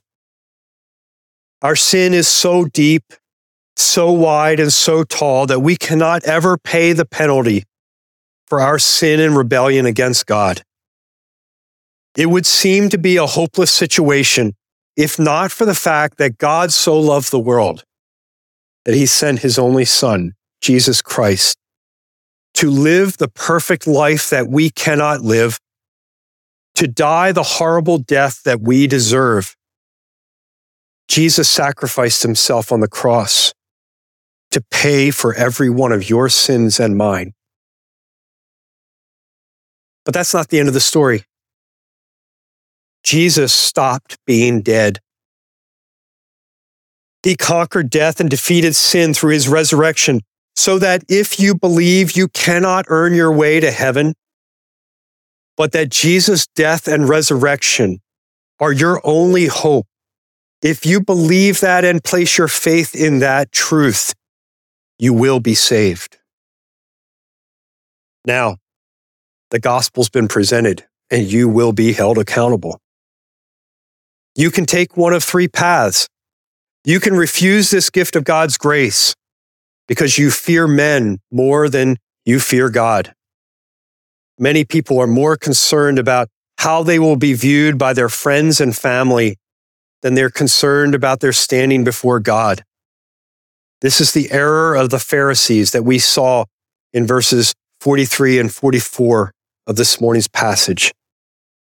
Our 1.62 1.76
sin 1.76 2.14
is 2.14 2.30
so 2.30 2.64
deep 2.64 3.04
so 3.80 4.12
wide 4.12 4.60
and 4.60 4.74
so 4.74 5.04
tall 5.04 5.46
that 5.48 5.60
we 5.60 5.76
cannot 5.76 6.24
ever 6.26 6.58
pay 6.58 6.94
the 6.94 7.06
penalty 7.06 7.64
for 8.48 8.60
our 8.60 8.80
sin 8.80 9.20
and 9.20 9.38
rebellion 9.38 9.86
against 9.86 10.26
God. 10.26 10.64
It 12.16 12.28
would 12.28 12.46
seem 12.46 12.90
to 12.90 12.98
be 12.98 13.18
a 13.18 13.26
hopeless 13.26 13.72
situation 13.72 14.56
if 14.96 15.20
not 15.20 15.52
for 15.52 15.66
the 15.66 15.76
fact 15.76 16.18
that 16.18 16.40
God 16.40 16.74
so 16.74 17.00
loved 17.00 17.30
the 17.30 17.40
world 17.40 17.84
that 18.86 18.96
he 18.96 19.06
sent 19.06 19.40
his 19.40 19.60
only 19.60 19.86
son, 19.86 20.34
Jesus 20.60 21.02
Christ, 21.02 21.58
to 22.58 22.72
live 22.72 23.18
the 23.18 23.28
perfect 23.28 23.86
life 23.86 24.32
that 24.32 24.48
we 24.48 24.72
cannot 24.72 25.22
live, 25.22 25.60
to 26.74 26.88
die 26.88 27.32
the 27.32 27.44
horrible 27.44 28.00
death 28.00 28.42
that 28.46 28.60
we 28.62 28.88
deserve. 28.88 29.56
Jesus 31.08 31.48
sacrificed 31.48 32.24
himself 32.24 32.72
on 32.72 32.80
the 32.80 32.88
cross 32.88 33.54
to 34.50 34.60
pay 34.72 35.12
for 35.12 35.36
every 35.36 35.70
one 35.70 35.92
of 35.92 36.10
your 36.10 36.30
sins 36.30 36.80
and 36.80 36.98
mine. 36.98 37.34
But 40.04 40.16
that's 40.16 40.34
not 40.34 40.50
the 40.50 40.58
end 40.58 40.68
of 40.68 40.74
the 40.74 40.80
story. 40.80 41.26
Jesus 43.04 43.54
stopped 43.54 44.18
being 44.26 44.64
dead. 44.64 44.98
He 47.22 47.36
conquered 47.36 47.92
death 47.92 48.20
and 48.20 48.32
defeated 48.32 48.76
sin 48.76 49.14
through 49.14 49.34
his 49.34 49.48
resurrection, 49.48 50.22
so 50.58 50.80
that 50.80 51.04
if 51.08 51.40
you 51.40 51.54
believe, 51.54 52.18
you 52.18 52.28
cannot 52.28 52.86
earn 52.90 53.14
your 53.14 53.32
way 53.32 53.60
to 53.60 53.70
heaven, 53.70 54.16
but 55.56 55.72
that 55.72 55.90
Jesus' 55.90 56.48
death 56.56 56.88
and 56.88 57.08
resurrection 57.08 58.00
are 58.60 58.74
your 58.74 59.00
only 59.04 59.46
hope. 59.46 59.86
If 60.64 60.84
you 60.84 61.00
believe 61.00 61.60
that 61.60 61.86
and 61.86 62.04
place 62.04 62.40
your 62.40 62.48
faith 62.48 62.96
in 62.96 63.20
that 63.20 63.52
truth, 63.52 64.16
you 64.98 65.14
will 65.14 65.40
be 65.40 65.54
saved. 65.54 66.18
Now, 68.26 68.58
the 69.52 69.60
gospel's 69.60 70.10
been 70.10 70.28
presented 70.28 70.86
and 71.12 71.32
you 71.32 71.48
will 71.48 71.72
be 71.72 71.94
held 71.94 72.18
accountable. 72.18 72.80
You 74.36 74.50
can 74.50 74.66
take 74.66 74.98
one 74.98 75.14
of 75.14 75.24
three 75.24 75.48
paths. 75.48 76.08
You 76.84 77.00
can 77.00 77.14
refuse 77.14 77.70
this 77.70 77.92
gift 77.92 78.16
of 78.16 78.24
God's 78.24 78.58
grace 78.58 79.14
because 79.88 80.18
you 80.18 80.32
fear 80.32 80.68
men 80.68 81.20
more 81.32 81.70
than 81.70 81.98
you 82.26 82.40
fear 82.40 82.70
God. 82.70 83.14
Many 84.38 84.66
people 84.66 85.00
are 85.00 85.08
more 85.08 85.38
concerned 85.38 85.98
about 85.98 86.30
how 86.60 86.84
they 86.84 87.00
will 87.00 87.16
be 87.16 87.34
viewed 87.34 87.78
by 87.78 87.94
their 87.94 88.10
friends 88.10 88.60
and 88.60 88.76
family 88.76 89.38
than 90.02 90.14
they're 90.14 90.30
concerned 90.30 90.94
about 90.94 91.20
their 91.20 91.34
standing 91.34 91.84
before 91.84 92.20
God. 92.20 92.64
This 93.82 94.02
is 94.02 94.14
the 94.14 94.32
error 94.32 94.76
of 94.76 94.90
the 94.90 95.00
Pharisees 95.00 95.72
that 95.72 95.84
we 95.84 96.00
saw 96.00 96.46
in 96.94 97.06
verses 97.06 97.54
43 97.82 98.40
and 98.40 98.54
44 98.54 99.32
of 99.68 99.76
this 99.76 100.02
morning's 100.02 100.28
passage. 100.28 100.94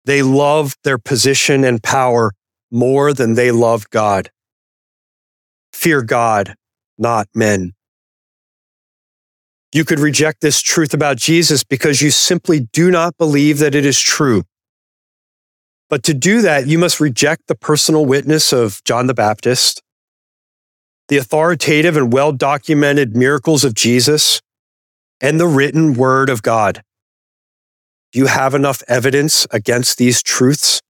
They 0.05 0.22
loved 0.22 0.78
their 0.84 0.97
position 0.97 1.63
and 1.63 1.84
power 1.84 2.32
more 2.72 3.13
than 3.13 3.36
they 3.36 3.51
loved 3.51 3.89
God. 3.89 4.32
Fear 5.74 6.03
God, 6.03 6.55
not 6.97 7.28
men. 7.36 7.74
You 9.74 9.84
could 9.84 9.99
reject 9.99 10.41
this 10.41 10.61
truth 10.61 10.93
about 10.93 11.18
Jesus 11.18 11.63
because 11.63 12.01
you 12.01 12.09
simply 12.09 12.61
do 12.72 12.89
not 12.89 13.18
believe 13.18 13.59
that 13.59 13.76
it 13.76 13.86
is 13.86 13.99
true. 13.99 14.43
But 15.89 16.03
to 16.03 16.13
do 16.13 16.41
that, 16.41 16.68
you 16.68 16.78
must 16.78 16.99
reject 16.99 17.47
the 17.47 17.55
personal 17.55 18.05
witness 18.05 18.51
of 18.53 18.82
John 18.84 19.07
the 19.07 19.13
Baptist, 19.13 19.82
the 21.07 21.18
authoritative 21.18 21.95
and 21.95 22.11
well 22.11 22.32
documented 22.32 23.15
miracles 23.15 23.63
of 23.63 23.74
Jesus, 23.74 24.41
and 25.22 25.39
the 25.39 25.47
written 25.47 25.93
word 25.93 26.30
of 26.30 26.41
God. 26.41 26.84
Do 28.11 28.20
you 28.20 28.28
have 28.28 28.53
enough 28.53 28.84
evidence 28.88 29.47
against 29.51 29.97
these 29.97 30.24
truths? 30.24 30.82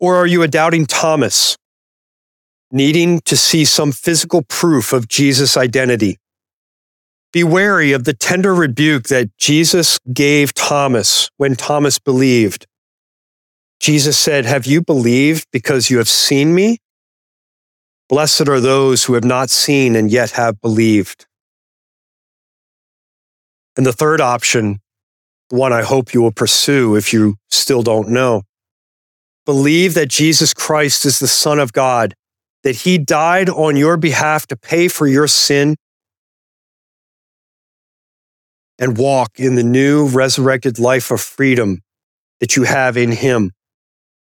Or 0.00 0.16
are 0.16 0.26
you 0.26 0.42
a 0.42 0.48
doubting 0.48 0.86
Thomas, 0.86 1.56
needing 2.70 3.20
to 3.22 3.36
see 3.36 3.64
some 3.64 3.92
physical 3.92 4.42
proof 4.42 4.92
of 4.92 5.08
Jesus' 5.08 5.56
identity? 5.56 6.18
Be 7.32 7.44
wary 7.44 7.92
of 7.92 8.04
the 8.04 8.14
tender 8.14 8.54
rebuke 8.54 9.08
that 9.08 9.36
Jesus 9.36 9.98
gave 10.12 10.54
Thomas 10.54 11.30
when 11.36 11.56
Thomas 11.56 11.98
believed. 11.98 12.66
Jesus 13.80 14.16
said, 14.16 14.46
Have 14.46 14.66
you 14.66 14.82
believed 14.82 15.46
because 15.52 15.90
you 15.90 15.98
have 15.98 16.08
seen 16.08 16.54
me? 16.54 16.78
Blessed 18.08 18.48
are 18.48 18.60
those 18.60 19.04
who 19.04 19.14
have 19.14 19.24
not 19.24 19.50
seen 19.50 19.94
and 19.94 20.10
yet 20.10 20.30
have 20.30 20.60
believed. 20.60 21.26
And 23.76 23.84
the 23.84 23.92
third 23.92 24.20
option, 24.20 24.80
the 25.50 25.56
one 25.56 25.72
I 25.72 25.82
hope 25.82 26.14
you 26.14 26.22
will 26.22 26.32
pursue 26.32 26.96
if 26.96 27.12
you 27.12 27.36
still 27.50 27.82
don't 27.82 28.08
know, 28.08 28.42
believe 29.44 29.94
that 29.94 30.08
Jesus 30.08 30.54
Christ 30.54 31.04
is 31.04 31.18
the 31.18 31.28
Son 31.28 31.58
of 31.58 31.72
God, 31.72 32.14
that 32.64 32.76
he 32.76 32.98
died 32.98 33.48
on 33.48 33.76
your 33.76 33.96
behalf 33.96 34.46
to 34.48 34.56
pay 34.56 34.88
for 34.88 35.06
your 35.06 35.28
sin, 35.28 35.76
and 38.78 38.96
walk 38.98 39.40
in 39.40 39.56
the 39.56 39.64
new 39.64 40.06
resurrected 40.08 40.78
life 40.78 41.10
of 41.10 41.20
freedom 41.20 41.82
that 42.40 42.56
you 42.56 42.64
have 42.64 42.96
in 42.96 43.12
him. 43.12 43.52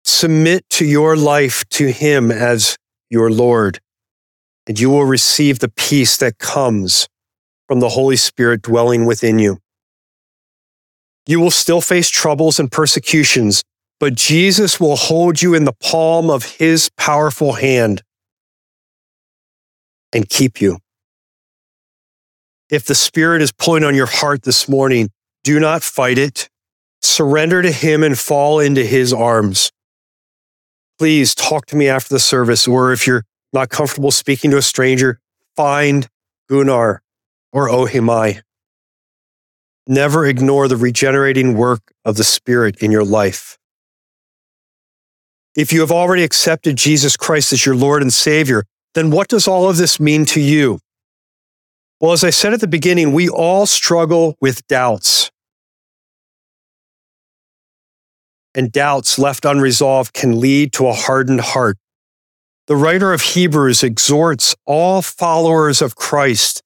Submit 0.05 0.69
to 0.71 0.85
your 0.85 1.17
life 1.17 1.65
to 1.69 1.91
him 1.91 2.31
as 2.31 2.77
your 3.09 3.29
Lord. 3.31 3.79
and 4.67 4.79
you 4.79 4.89
will 4.89 5.05
receive 5.05 5.59
the 5.59 5.69
peace 5.69 6.17
that 6.17 6.37
comes 6.39 7.07
from 7.67 7.79
the 7.79 7.89
Holy 7.89 8.15
Spirit 8.17 8.61
dwelling 8.61 9.05
within 9.05 9.39
you. 9.39 9.59
You 11.25 11.39
will 11.39 11.51
still 11.51 11.81
face 11.81 12.09
troubles 12.09 12.59
and 12.59 12.71
persecutions, 12.71 13.63
but 13.99 14.15
Jesus 14.15 14.79
will 14.79 14.95
hold 14.95 15.41
you 15.41 15.53
in 15.53 15.65
the 15.65 15.73
palm 15.73 16.29
of 16.29 16.43
his 16.57 16.89
powerful 16.97 17.53
hand 17.53 18.03
and 20.13 20.29
keep 20.29 20.61
you. 20.61 20.79
If 22.69 22.85
the 22.85 22.95
Spirit 22.95 23.41
is 23.41 23.53
pulling 23.53 23.85
on 23.85 23.95
your 23.95 24.07
heart 24.07 24.43
this 24.43 24.67
morning, 24.67 25.09
do 25.43 25.59
not 25.59 25.83
fight 25.83 26.17
it. 26.17 26.49
Surrender 27.01 27.61
to 27.61 27.71
him 27.71 28.03
and 28.03 28.17
fall 28.17 28.59
into 28.59 28.83
his 28.83 29.13
arms. 29.13 29.71
Please 30.99 31.33
talk 31.33 31.65
to 31.67 31.75
me 31.75 31.87
after 31.87 32.13
the 32.13 32.19
service, 32.19 32.67
or 32.67 32.91
if 32.91 33.07
you're 33.07 33.23
not 33.53 33.69
comfortable 33.69 34.11
speaking 34.11 34.51
to 34.51 34.57
a 34.57 34.61
stranger, 34.61 35.19
find 35.55 36.09
Gunnar 36.49 37.01
or 37.53 37.69
Ohimai. 37.69 38.41
Never 39.87 40.25
ignore 40.25 40.67
the 40.67 40.75
regenerating 40.75 41.55
work 41.55 41.93
of 42.03 42.17
the 42.17 42.25
Spirit 42.25 42.77
in 42.83 42.91
your 42.91 43.05
life. 43.05 43.57
If 45.55 45.71
you 45.71 45.79
have 45.79 45.91
already 45.91 46.23
accepted 46.23 46.75
Jesus 46.75 47.15
Christ 47.15 47.53
as 47.53 47.65
your 47.65 47.75
Lord 47.75 48.01
and 48.01 48.11
Savior, 48.11 48.65
then 48.93 49.09
what 49.11 49.29
does 49.29 49.47
all 49.47 49.69
of 49.69 49.77
this 49.77 49.99
mean 49.99 50.25
to 50.25 50.41
you? 50.41 50.79
Well, 51.99 52.11
as 52.11 52.23
I 52.23 52.29
said 52.29 52.53
at 52.53 52.61
the 52.61 52.67
beginning, 52.67 53.11
we 53.11 53.27
all 53.27 53.65
struggle 53.65 54.35
with 54.39 54.65
doubts. 54.67 55.31
And 58.53 58.71
doubts 58.71 59.17
left 59.17 59.45
unresolved 59.45 60.13
can 60.13 60.39
lead 60.39 60.73
to 60.73 60.87
a 60.87 60.93
hardened 60.93 61.41
heart. 61.41 61.77
The 62.67 62.75
writer 62.75 63.13
of 63.13 63.21
Hebrews 63.21 63.81
exhorts 63.81 64.55
all 64.65 65.01
followers 65.01 65.81
of 65.81 65.95
Christ 65.95 66.61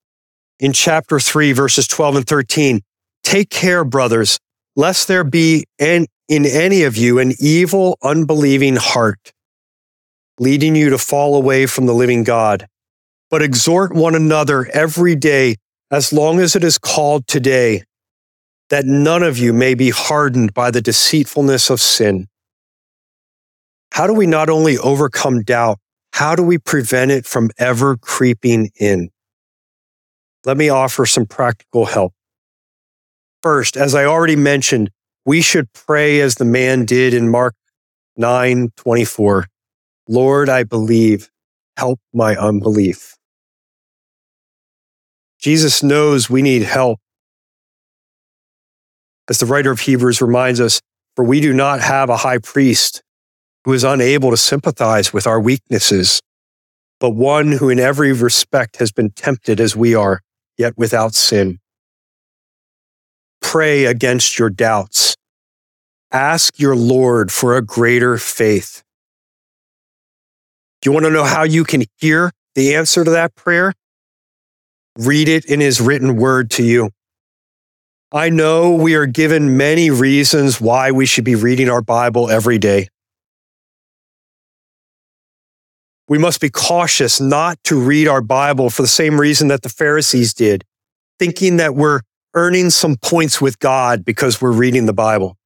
in 0.60 0.74
chapter 0.74 1.20
3, 1.20 1.52
verses 1.54 1.88
12 1.88 2.16
and 2.18 2.28
13 2.28 2.82
Take 3.24 3.50
care, 3.50 3.86
brothers, 3.86 4.40
lest 4.76 5.08
there 5.08 5.24
be 5.24 5.66
in, 5.78 6.08
any 6.28 6.84
of 6.84 6.98
you 6.98 7.20
an 7.20 7.34
evil, 7.40 7.98
unbelieving 8.02 8.78
heart, 8.78 9.32
leading 10.40 10.76
you 10.76 10.90
to 10.90 10.98
fall 10.98 11.36
away 11.36 11.66
from 11.66 11.86
the 11.86 11.94
living 11.94 12.24
God. 12.24 12.68
But 13.32 13.42
exhort 13.42 13.94
one 13.94 14.14
another 14.14 14.70
every 14.74 15.16
day, 15.16 15.56
as 15.90 16.12
long 16.12 16.40
as 16.40 16.56
it 16.56 16.66
is 16.66 16.78
called 16.78 17.28
today, 17.28 17.84
that 18.70 18.86
none 18.86 19.24
of 19.24 19.38
you 19.38 19.54
may 19.54 19.74
be 19.74 19.90
hardened 19.90 20.54
by 20.54 20.70
the 20.70 20.82
deceitfulness 20.82 21.70
of 21.70 21.80
sin. 21.80 22.28
How 23.94 24.06
do 24.06 24.14
we 24.14 24.28
not 24.28 24.50
only 24.50 24.78
overcome 24.78 25.44
doubt, 25.44 25.80
how 26.14 26.36
do 26.36 26.44
we 26.44 26.58
prevent 26.58 27.12
it 27.12 27.26
from 27.26 27.50
ever 27.58 27.96
creeping 27.96 28.72
in? 28.76 29.10
Let 30.46 30.58
me 30.58 30.70
offer 30.70 31.06
some 31.06 31.26
practical 31.26 31.86
help. 31.86 32.14
First, 33.42 33.78
as 33.78 33.96
I 33.96 34.06
already 34.06 34.36
mentioned, 34.36 34.92
we 35.26 35.42
should 35.42 35.72
pray 35.72 36.20
as 36.20 36.36
the 36.36 36.46
man 36.46 36.86
did 36.86 37.14
in 37.14 37.30
Mark 37.30 37.56
9 38.18 38.70
24. 38.76 39.48
Lord, 40.08 40.50
I 40.50 40.64
believe, 40.64 41.30
help 41.78 42.00
my 42.14 42.36
unbelief. 42.36 43.16
Jesus 45.42 45.84
knows 45.84 46.30
we 46.30 46.42
need 46.42 46.64
help. 46.64 47.00
As 49.30 49.40
the 49.40 49.46
writer 49.46 49.72
of 49.72 49.80
Hebrews 49.80 50.22
reminds 50.22 50.60
us, 50.60 50.82
for 51.16 51.26
we 51.26 51.42
do 51.42 51.54
not 51.54 51.82
have 51.82 52.10
a 52.10 52.18
high 52.18 52.38
priest 52.38 53.02
who 53.66 53.74
is 53.74 53.84
unable 53.84 54.32
to 54.32 54.38
sympathize 54.38 55.14
with 55.14 55.28
our 55.28 55.40
weaknesses, 55.40 56.22
but 57.00 57.12
one 57.12 57.54
who 57.54 57.70
in 57.70 57.80
every 57.80 58.14
respect 58.14 58.78
has 58.78 58.92
been 58.92 59.12
tempted 59.12 59.60
as 59.60 59.76
we 59.76 59.96
are, 59.96 60.22
yet 60.58 60.78
without 60.78 61.14
sin 61.16 61.60
pray 63.52 63.84
against 63.84 64.40
your 64.40 64.50
doubts. 64.50 65.18
Ask 66.12 66.58
your 66.58 66.74
Lord 66.74 67.34
for 67.34 67.58
a 67.58 67.62
greater 67.62 68.18
faith. 68.18 68.82
Do 70.82 70.90
you 70.90 70.94
want 70.94 71.06
to 71.06 71.12
know 71.12 71.26
how 71.26 71.44
you 71.44 71.66
can 71.66 71.84
hear 71.98 72.32
the 72.56 72.74
answer 72.74 73.04
to 73.04 73.12
that 73.12 73.36
prayer? 73.36 73.74
Read 74.98 75.28
it 75.28 75.46
in 75.46 75.60
his 75.60 75.80
written 75.80 76.16
word 76.18 76.52
to 76.52 76.64
you. 76.64 76.90
I 78.12 78.30
know 78.30 78.72
we 78.72 78.96
are 78.96 79.06
given 79.06 79.56
many 79.56 79.90
reasons 79.90 80.60
why 80.60 80.92
we 80.92 81.06
should 81.06 81.24
be 81.24 81.36
reading 81.36 81.70
our 81.70 81.82
Bible 81.82 82.30
every 82.30 82.58
day. 82.58 82.90
We 86.10 86.18
must 86.18 86.42
be 86.42 86.50
cautious 86.50 87.22
not 87.22 87.58
to 87.64 87.80
read 87.80 88.10
our 88.10 88.22
Bible 88.22 88.70
for 88.70 88.82
the 88.82 88.88
same 88.90 89.20
reason 89.20 89.48
that 89.48 89.62
the 89.62 89.70
Pharisees 89.70 90.34
did, 90.34 90.66
thinking 91.20 91.56
that 91.56 91.74
we're 91.74 92.02
earning 92.34 92.70
some 92.70 92.98
points 92.98 93.40
with 93.40 93.60
God 93.60 94.04
because 94.04 94.42
we're 94.42 94.52
reading 94.52 94.88
the 94.88 94.94
Bible. 94.94 95.38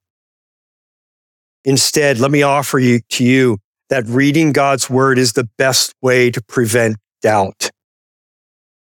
Instead, 1.65 2.19
let 2.19 2.31
me 2.31 2.41
offer 2.41 2.79
you 2.79 3.01
to 3.09 3.23
you 3.23 3.59
that 3.89 4.05
reading 4.07 4.53
God's 4.53 4.89
word 4.89 5.19
is 5.19 5.33
the 5.33 5.47
best 5.59 5.93
way 6.01 6.31
to 6.31 6.41
prevent 6.41 6.97
doubt. 7.21 7.69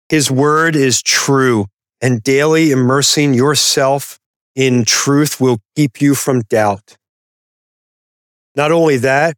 His 0.08 0.30
word 0.30 0.76
is 0.76 1.02
true 1.02 1.66
and 2.00 2.22
daily 2.22 2.70
immersing 2.70 3.34
yourself 3.34 4.18
in 4.54 4.84
truth 4.84 5.40
will 5.40 5.58
keep 5.74 6.00
you 6.00 6.14
from 6.14 6.42
doubt. 6.42 6.96
Not 8.54 8.70
only 8.70 8.98
that, 8.98 9.36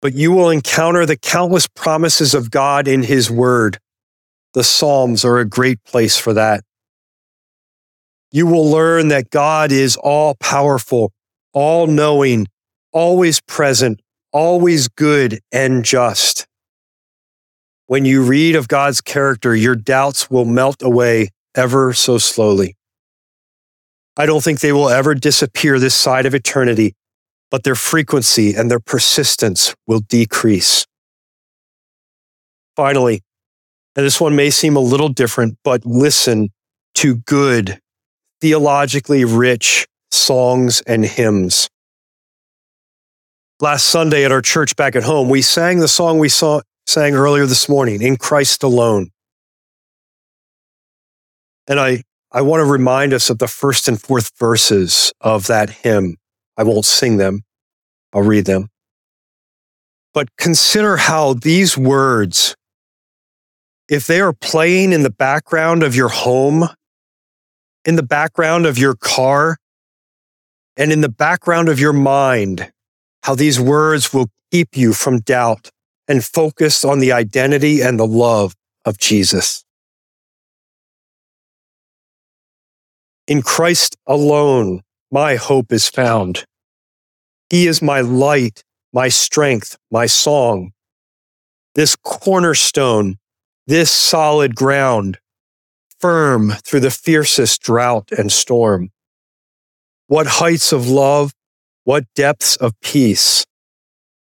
but 0.00 0.14
you 0.14 0.32
will 0.32 0.48
encounter 0.48 1.04
the 1.04 1.16
countless 1.16 1.66
promises 1.68 2.34
of 2.34 2.50
God 2.50 2.88
in 2.88 3.02
his 3.02 3.30
word. 3.30 3.78
The 4.54 4.64
Psalms 4.64 5.24
are 5.24 5.38
a 5.38 5.44
great 5.44 5.82
place 5.84 6.16
for 6.16 6.32
that 6.32 6.62
you 8.30 8.46
will 8.46 8.70
learn 8.70 9.08
that 9.08 9.30
God 9.30 9.72
is 9.72 9.96
all 9.96 10.34
powerful, 10.34 11.12
all 11.52 11.86
knowing, 11.86 12.46
always 12.92 13.40
present, 13.40 14.00
always 14.32 14.88
good 14.88 15.40
and 15.50 15.84
just. 15.84 16.46
When 17.88 18.04
you 18.04 18.22
read 18.22 18.54
of 18.54 18.68
God's 18.68 19.00
character, 19.00 19.56
your 19.56 19.74
doubts 19.74 20.30
will 20.30 20.44
melt 20.44 20.82
away 20.82 21.30
ever 21.54 21.94
so 21.94 22.18
slowly. 22.18 22.76
I 24.14 24.26
don't 24.26 24.44
think 24.44 24.60
they 24.60 24.74
will 24.74 24.90
ever 24.90 25.14
disappear 25.14 25.78
this 25.78 25.94
side 25.94 26.26
of 26.26 26.34
eternity, 26.34 26.94
but 27.50 27.64
their 27.64 27.74
frequency 27.74 28.54
and 28.54 28.70
their 28.70 28.78
persistence 28.78 29.74
will 29.86 30.00
decrease. 30.00 30.84
Finally, 32.76 33.22
and 33.96 34.04
this 34.04 34.20
one 34.20 34.36
may 34.36 34.50
seem 34.50 34.76
a 34.76 34.80
little 34.80 35.08
different, 35.08 35.56
but 35.64 35.86
listen 35.86 36.50
to 36.96 37.16
good 37.16 37.80
theologically 38.42 39.24
rich 39.24 39.86
songs 40.10 40.82
and 40.82 41.06
hymns. 41.06 41.70
Last 43.60 43.86
Sunday 43.86 44.26
at 44.26 44.30
our 44.30 44.42
church 44.42 44.76
back 44.76 44.94
at 44.94 45.04
home, 45.04 45.30
we 45.30 45.40
sang 45.40 45.80
the 45.80 45.88
song 45.88 46.18
we 46.18 46.28
saw, 46.28 46.60
sang 46.88 47.14
earlier 47.14 47.44
this 47.44 47.68
morning, 47.68 48.00
In 48.00 48.16
Christ 48.16 48.62
Alone. 48.62 49.10
And 51.66 51.78
I, 51.78 52.02
I 52.32 52.40
want 52.40 52.62
to 52.62 52.64
remind 52.64 53.12
us 53.12 53.28
of 53.28 53.38
the 53.38 53.46
first 53.46 53.88
and 53.88 54.00
fourth 54.00 54.32
verses 54.38 55.12
of 55.20 55.48
that 55.48 55.68
hymn. 55.68 56.16
I 56.56 56.62
won't 56.62 56.86
sing 56.86 57.18
them, 57.18 57.42
I'll 58.14 58.22
read 58.22 58.46
them. 58.46 58.68
But 60.14 60.34
consider 60.38 60.96
how 60.96 61.34
these 61.34 61.76
words, 61.76 62.56
if 63.90 64.06
they 64.06 64.22
are 64.22 64.32
playing 64.32 64.94
in 64.94 65.02
the 65.02 65.10
background 65.10 65.82
of 65.82 65.94
your 65.94 66.08
home 66.08 66.68
in 67.84 67.96
the 67.96 68.02
background 68.02 68.66
of 68.66 68.78
your 68.78 68.94
car 68.94 69.56
and 70.76 70.90
in 70.90 71.02
the 71.02 71.08
background 71.08 71.68
of 71.68 71.78
your 71.78 71.92
mind, 71.92 72.72
how 73.22 73.34
these 73.34 73.60
words 73.60 74.12
will 74.12 74.28
keep 74.50 74.76
you 74.76 74.94
from 74.94 75.20
doubt 75.20 75.70
and 76.08 76.24
focus 76.24 76.84
on 76.84 76.98
the 76.98 77.12
identity 77.12 77.82
and 77.82 78.00
the 78.00 78.06
love 78.06 78.56
of 78.84 78.98
Jesus. 78.98 79.64
In 83.26 83.42
Christ 83.42 83.96
alone, 84.06 84.82
my 85.12 85.36
hope 85.36 85.70
is 85.70 85.88
found. 85.88 86.46
He 87.50 87.66
is 87.66 87.82
my 87.82 88.00
light, 88.00 88.64
my 88.92 89.08
strength, 89.08 89.76
my 89.90 90.06
song. 90.06 90.72
This 91.74 91.94
cornerstone, 91.94 93.18
this 93.66 93.90
solid 93.90 94.54
ground, 94.54 95.18
firm 96.00 96.52
through 96.64 96.80
the 96.80 96.90
fiercest 96.90 97.60
drought 97.62 98.10
and 98.16 98.32
storm. 98.32 98.90
What 100.06 100.26
heights 100.26 100.72
of 100.72 100.88
love, 100.88 101.32
what 101.84 102.04
depths 102.14 102.56
of 102.56 102.78
peace, 102.80 103.44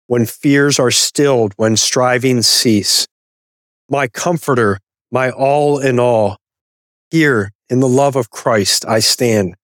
when 0.07 0.25
fears 0.25 0.79
are 0.79 0.91
stilled, 0.91 1.53
when 1.57 1.77
strivings 1.77 2.47
cease. 2.47 3.07
My 3.89 4.07
comforter, 4.07 4.79
my 5.11 5.29
all 5.31 5.79
in 5.79 5.99
all, 5.99 6.37
here 7.11 7.51
in 7.69 7.79
the 7.79 7.87
love 7.87 8.15
of 8.15 8.29
Christ 8.29 8.85
I 8.87 8.99
stand. 8.99 9.55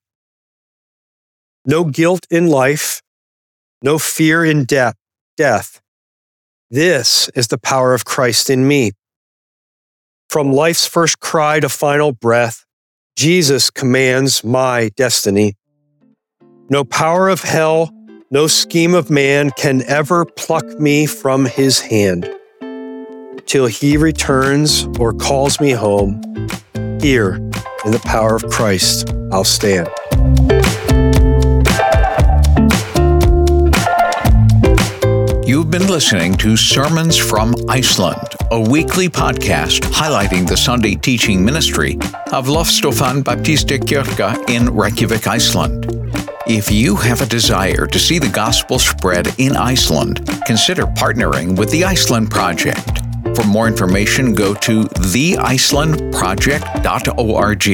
No 1.66 1.84
guilt 1.84 2.26
in 2.30 2.48
life, 2.48 3.02
no 3.82 4.00
fear 4.00 4.44
in 4.46 4.66
death. 4.66 4.96
death. 5.38 5.82
This 6.72 7.30
is 7.30 7.48
the 7.48 7.58
power 7.58 7.94
of 7.94 8.06
Christ 8.06 8.50
in 8.50 8.68
me. 8.68 8.92
From 10.30 10.54
life's 10.54 10.86
first 10.86 11.20
cry 11.20 11.60
to 11.60 11.70
final 11.70 12.12
breath, 12.12 12.66
Jesus 13.16 13.72
commands 13.72 14.44
my 14.44 14.90
destiny. 14.96 15.56
No 16.70 16.84
power 16.84 17.30
of 17.30 17.42
hell, 17.42 17.92
no 18.32 18.46
scheme 18.46 18.94
of 18.94 19.10
man 19.10 19.50
can 19.52 19.82
ever 19.84 20.24
pluck 20.24 20.66
me 20.80 21.08
from 21.08 21.46
his 21.46 21.80
hand. 21.80 22.30
Till 23.48 23.66
he 23.66 23.98
returns 23.98 24.88
or 25.00 25.14
calls 25.14 25.60
me 25.60 25.72
home, 25.72 26.22
here 27.02 27.36
in 27.86 27.92
the 27.92 28.02
power 28.06 28.36
of 28.36 28.46
Christ, 28.50 29.12
I'll 29.32 29.44
stand. 29.44 29.90
You've 35.48 35.72
been 35.72 35.88
listening 35.88 36.36
to 36.36 36.56
Sermons 36.56 37.18
from 37.18 37.56
Iceland, 37.68 38.36
a 38.52 38.60
weekly 38.60 39.10
podcast 39.10 39.80
highlighting 39.80 40.48
the 40.48 40.56
Sunday 40.56 40.94
teaching 40.94 41.44
ministry 41.44 41.96
of 42.32 42.46
Lofstofan 42.46 43.24
Baptista 43.24 43.80
Kirkja 43.80 44.48
in 44.48 44.70
Reykjavik, 44.70 45.26
Iceland. 45.26 46.09
If 46.52 46.72
you 46.72 46.96
have 46.96 47.22
a 47.22 47.28
desire 47.28 47.86
to 47.86 48.00
see 48.00 48.18
the 48.18 48.28
gospel 48.28 48.80
spread 48.80 49.36
in 49.38 49.56
Iceland, 49.56 50.26
consider 50.48 50.88
partnering 50.88 51.56
with 51.56 51.70
the 51.70 51.84
Iceland 51.84 52.32
Project. 52.32 53.02
For 53.36 53.44
more 53.44 53.68
information, 53.68 54.34
go 54.34 54.56
to 54.56 54.86
theicelandproject.org. 54.86 57.68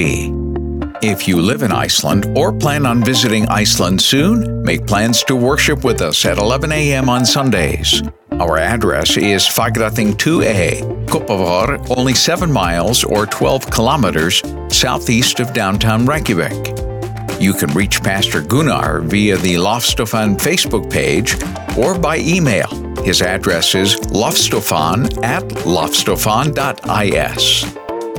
If 1.01 1.25
you 1.25 1.41
live 1.41 1.63
in 1.63 1.71
Iceland 1.71 2.37
or 2.37 2.51
plan 2.51 2.85
on 2.85 3.01
visiting 3.01 3.47
Iceland 3.47 4.01
soon, 4.01 4.61
make 4.63 4.85
plans 4.85 5.23
to 5.23 5.37
worship 5.37 5.85
with 5.85 6.01
us 6.01 6.25
at 6.25 6.37
11 6.37 6.73
a.m. 6.73 7.07
on 7.07 7.25
Sundays. 7.25 8.03
Our 8.31 8.57
address 8.57 9.15
is 9.15 9.43
Fagrathing 9.43 10.15
2A, 10.15 11.05
Kopavogur, 11.05 11.95
only 11.95 12.13
7 12.13 12.51
miles 12.51 13.05
or 13.05 13.25
12 13.25 13.71
kilometers 13.71 14.43
southeast 14.67 15.39
of 15.39 15.53
downtown 15.53 16.05
Reykjavik. 16.05 16.94
You 17.39 17.53
can 17.53 17.73
reach 17.73 18.01
Pastor 18.01 18.41
Gunnar 18.41 19.01
via 19.01 19.37
the 19.37 19.55
Lofstofan 19.55 20.37
Facebook 20.37 20.91
page 20.91 21.35
or 21.77 21.97
by 21.97 22.17
email. 22.17 22.67
His 23.03 23.21
address 23.21 23.75
is 23.75 23.95
lofstofan 23.97 25.23
at 25.23 25.43
lofstofan.is. 25.43 27.75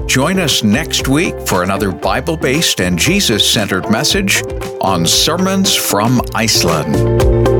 Join 0.06 0.38
us 0.38 0.62
next 0.62 1.08
week 1.08 1.34
for 1.46 1.62
another 1.62 1.90
Bible 1.90 2.36
based 2.36 2.80
and 2.80 2.98
Jesus 2.98 3.50
centered 3.50 3.90
message 3.90 4.42
on 4.80 5.06
Sermons 5.06 5.74
from 5.74 6.20
Iceland. 6.34 7.55